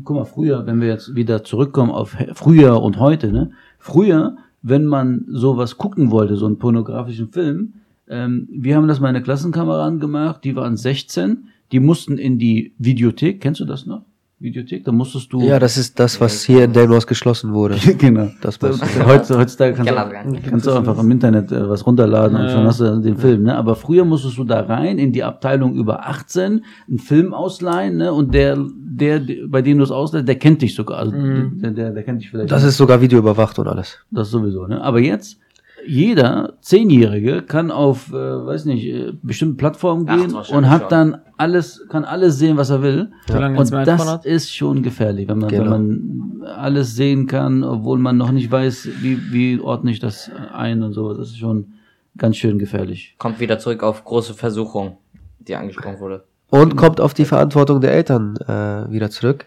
[0.03, 3.51] guck mal, früher, wenn wir jetzt wieder zurückkommen auf he- früher und heute, ne?
[3.79, 7.73] Früher, wenn man sowas gucken wollte, so einen pornografischen Film,
[8.07, 13.41] ähm, wir haben das meine Klassenkameraden gemacht, die waren 16, die mussten in die Videothek,
[13.41, 14.03] kennst du das noch?
[14.41, 15.41] Videothek, da musstest du.
[15.41, 17.75] ja, das ist das, was hier in Delmos geschlossen wurde.
[17.97, 18.29] genau.
[18.41, 22.49] Das heutzutage, heutzutage kannst, du, kannst du einfach im Internet äh, was runterladen und Ja.
[22.49, 23.55] schon hast du den Film, ne?
[23.55, 28.11] Aber früher musstest du da rein in die Abteilung über 18, einen Film ausleihen, ne?
[28.11, 30.97] Und der, der, der- bei dem du es ausleihst, der kennt dich sogar.
[30.99, 31.59] Also Mhm.
[31.61, 32.51] der, der, der kennt dich vielleicht.
[32.51, 33.97] Das ist sogar videoüberwacht und alles.
[34.09, 34.81] Das sowieso, ne?
[34.81, 35.37] Aber jetzt,
[35.85, 40.81] jeder Zehnjährige kann auf, äh, weiß nicht, äh, bestimmte Plattformen Ach, gehen wahrscheinlich und hat
[40.81, 40.89] schon.
[40.89, 43.11] dann alles, kann alles sehen, was er will.
[43.31, 44.25] Ein Und das hat.
[44.25, 45.71] ist schon gefährlich, wenn man, wenn Genau.
[45.71, 50.83] man alles sehen kann, obwohl man noch nicht weiß, wie, wie ordne ich das ein
[50.83, 51.13] und so.
[51.13, 51.73] Das ist schon
[52.17, 53.15] ganz schön gefährlich.
[53.17, 54.97] Kommt wieder zurück auf große Versuchung,
[55.39, 56.23] die angesprochen wurde.
[56.49, 59.45] Und kommt auf die Verantwortung der Eltern äh, wieder zurück.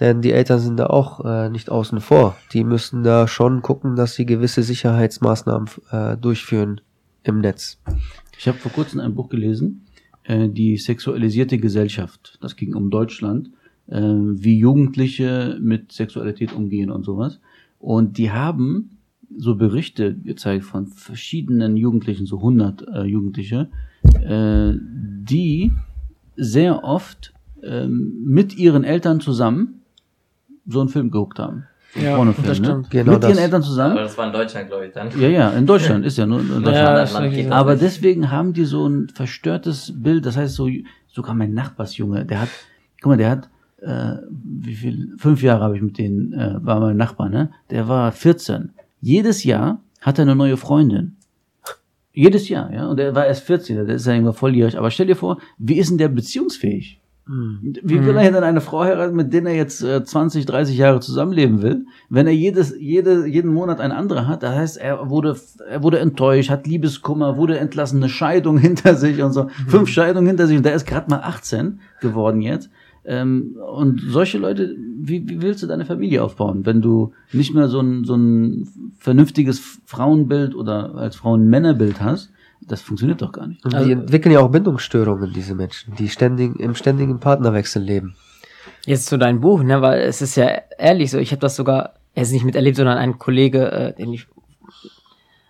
[0.00, 2.36] Denn die Eltern sind da auch äh, nicht außen vor.
[2.54, 6.80] Die müssen da schon gucken, dass sie gewisse Sicherheitsmaßnahmen äh, durchführen
[7.22, 7.78] im Netz.
[8.38, 9.82] Ich habe vor kurzem ein Buch gelesen,
[10.24, 12.38] äh, die sexualisierte Gesellschaft.
[12.40, 13.50] Das ging um Deutschland,
[13.88, 17.38] äh, wie Jugendliche mit Sexualität umgehen und sowas.
[17.78, 18.96] Und die haben
[19.36, 23.68] so Berichte gezeigt von verschiedenen Jugendlichen, so 100 äh, Jugendliche,
[24.02, 25.72] äh, die
[26.36, 29.79] sehr oft ähm, mit ihren Eltern zusammen
[30.66, 31.66] so einen Film geguckt haben.
[31.94, 32.66] Ja, Pornofilm, das ne?
[32.66, 32.90] stimmt.
[32.90, 33.38] Genau mit ihren das.
[33.38, 33.92] Eltern zusammen.
[33.92, 35.10] Aber das war in Deutschland, glaube ich, dann.
[35.18, 36.74] Ja, ja, in Deutschland ist ja nur in Deutschland.
[36.74, 40.24] Ja, Land Aber deswegen haben die so ein verstörtes Bild.
[40.24, 40.68] Das heißt, so
[41.08, 42.48] sogar mein Nachbarsjunge, der hat,
[43.00, 43.48] guck mal, der hat,
[43.80, 47.50] äh, wie viel, fünf Jahre habe ich mit denen, äh, war mein Nachbar, ne?
[47.70, 48.70] Der war 14.
[49.00, 51.16] Jedes Jahr hat er eine neue Freundin.
[52.12, 52.86] Jedes Jahr, ja.
[52.86, 54.78] Und der war erst 14, der ist ja irgendwann volljährig.
[54.78, 56.99] Aber stell dir vor, wie ist denn der beziehungsfähig?
[57.62, 60.98] Wie will er denn eine Frau heiraten, mit der er jetzt äh, 20, 30 Jahre
[60.98, 64.42] zusammenleben will, wenn er jedes, jede, jeden Monat eine andere hat?
[64.42, 65.36] Das heißt, er wurde,
[65.68, 69.48] er wurde enttäuscht, hat Liebeskummer, wurde entlassen, eine Scheidung hinter sich und so.
[69.68, 72.68] Fünf Scheidungen hinter sich und der ist gerade mal 18 geworden jetzt.
[73.04, 77.68] Ähm, und solche Leute, wie, wie willst du deine Familie aufbauen, wenn du nicht mehr
[77.68, 78.68] so ein, so ein
[78.98, 82.32] vernünftiges Frauenbild oder als Frauen-Männerbild hast?
[82.62, 83.64] Das funktioniert doch gar nicht.
[83.64, 88.14] Und Also- die entwickeln ja auch Bindungsstörungen, diese Menschen, die ständig im ständigen Partnerwechsel leben.
[88.86, 90.46] Jetzt zu deinem Buch, ne, weil es ist ja
[90.78, 94.12] ehrlich so, ich habe das sogar, er ist nicht miterlebt, sondern ein Kollege, äh, den
[94.12, 94.26] ich,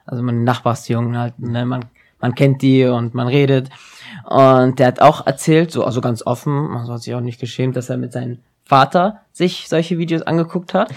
[0.07, 1.85] also mein Nachbarsjungen halt, ne, man,
[2.21, 3.71] man kennt die und man redet.
[4.25, 7.77] Und der hat auch erzählt, so, also ganz offen, man hat sich auch nicht geschämt,
[7.77, 10.93] dass er mit seinem Vater sich solche Videos angeguckt hat.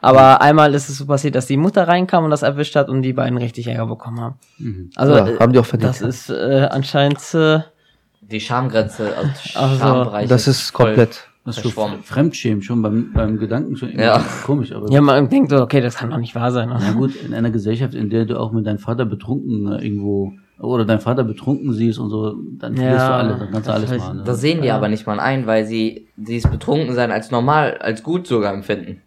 [0.00, 3.02] Aber einmal ist es so passiert, dass die Mutter reinkam und das erwischt hat und
[3.02, 4.90] die beiden richtig Ärger bekommen haben.
[4.96, 5.90] Also, Ja, äh, haben die auch verdient.
[5.90, 7.60] das ist äh, anscheinend, äh,
[8.20, 10.28] Die Schamgrenze, also Also, Schambereich.
[10.28, 11.28] Das ist komplett.
[11.44, 11.74] Das ist.
[12.04, 14.22] Fremdschämen schon beim, beim Gedanken schon irgendwie Ja.
[14.44, 16.68] komisch, aber ja, man denkt so, okay, das kann doch nicht wahr sein.
[16.68, 16.94] Na Ne?
[16.94, 20.84] gut, in einer Gesellschaft, in der du auch mit deinem Vater betrunken äh, irgendwo oder
[20.84, 23.82] deinen Vater betrunken siehst und so, dann Ja, verlierst du alles, dann kannst du das
[23.90, 24.16] alles machen.
[24.18, 24.22] ne?
[24.24, 28.26] Das sehen die aber nicht mal ein, weil sie dieses Betrunkensein als normal, als gut
[28.26, 29.00] sogar empfinden.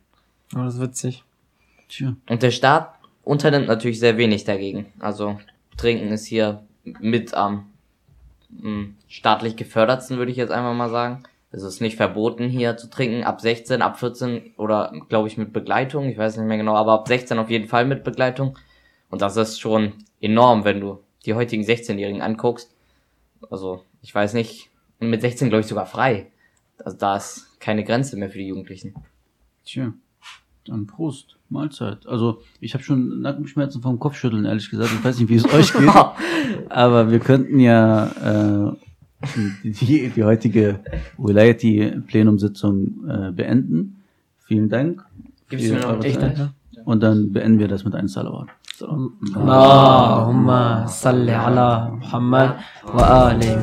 [0.55, 1.23] Oh, das ist witzig.
[1.87, 2.15] Tja.
[2.29, 4.91] Und der Staat unternimmt natürlich sehr wenig dagegen.
[4.99, 5.39] Also
[5.77, 7.71] Trinken ist hier mit am
[8.61, 11.23] m, staatlich gefördertsten, würde ich jetzt einfach mal sagen.
[11.51, 15.51] Es ist nicht verboten hier zu trinken, ab 16, ab 14 oder glaube ich mit
[15.51, 18.57] Begleitung, ich weiß nicht mehr genau, aber ab 16 auf jeden Fall mit Begleitung.
[19.09, 22.73] Und das ist schon enorm, wenn du die heutigen 16-Jährigen anguckst.
[23.49, 26.31] Also ich weiß nicht, und mit 16 glaube ich sogar frei.
[26.83, 28.95] Also da ist keine Grenze mehr für die Jugendlichen.
[29.65, 29.93] Tja.
[30.66, 32.06] Dann Prost, Mahlzeit.
[32.06, 34.90] Also ich habe schon Nackenschmerzen vom Kopfschütteln, ehrlich gesagt.
[34.92, 35.88] Ich weiß nicht, wie es euch geht.
[36.68, 38.72] aber wir könnten ja äh,
[39.62, 40.80] die, die heutige
[41.18, 44.02] Wilayati-Plenumsitzung äh, beenden.
[44.44, 45.04] Vielen Dank.
[45.48, 46.50] Gibst für du mir noch eure einen Zeit.
[46.84, 48.48] Und dann beenden wir das mit einem Salawat.
[48.76, 49.12] Salawat.
[49.36, 52.56] اللهم صل على محمد
[52.94, 53.60] وآله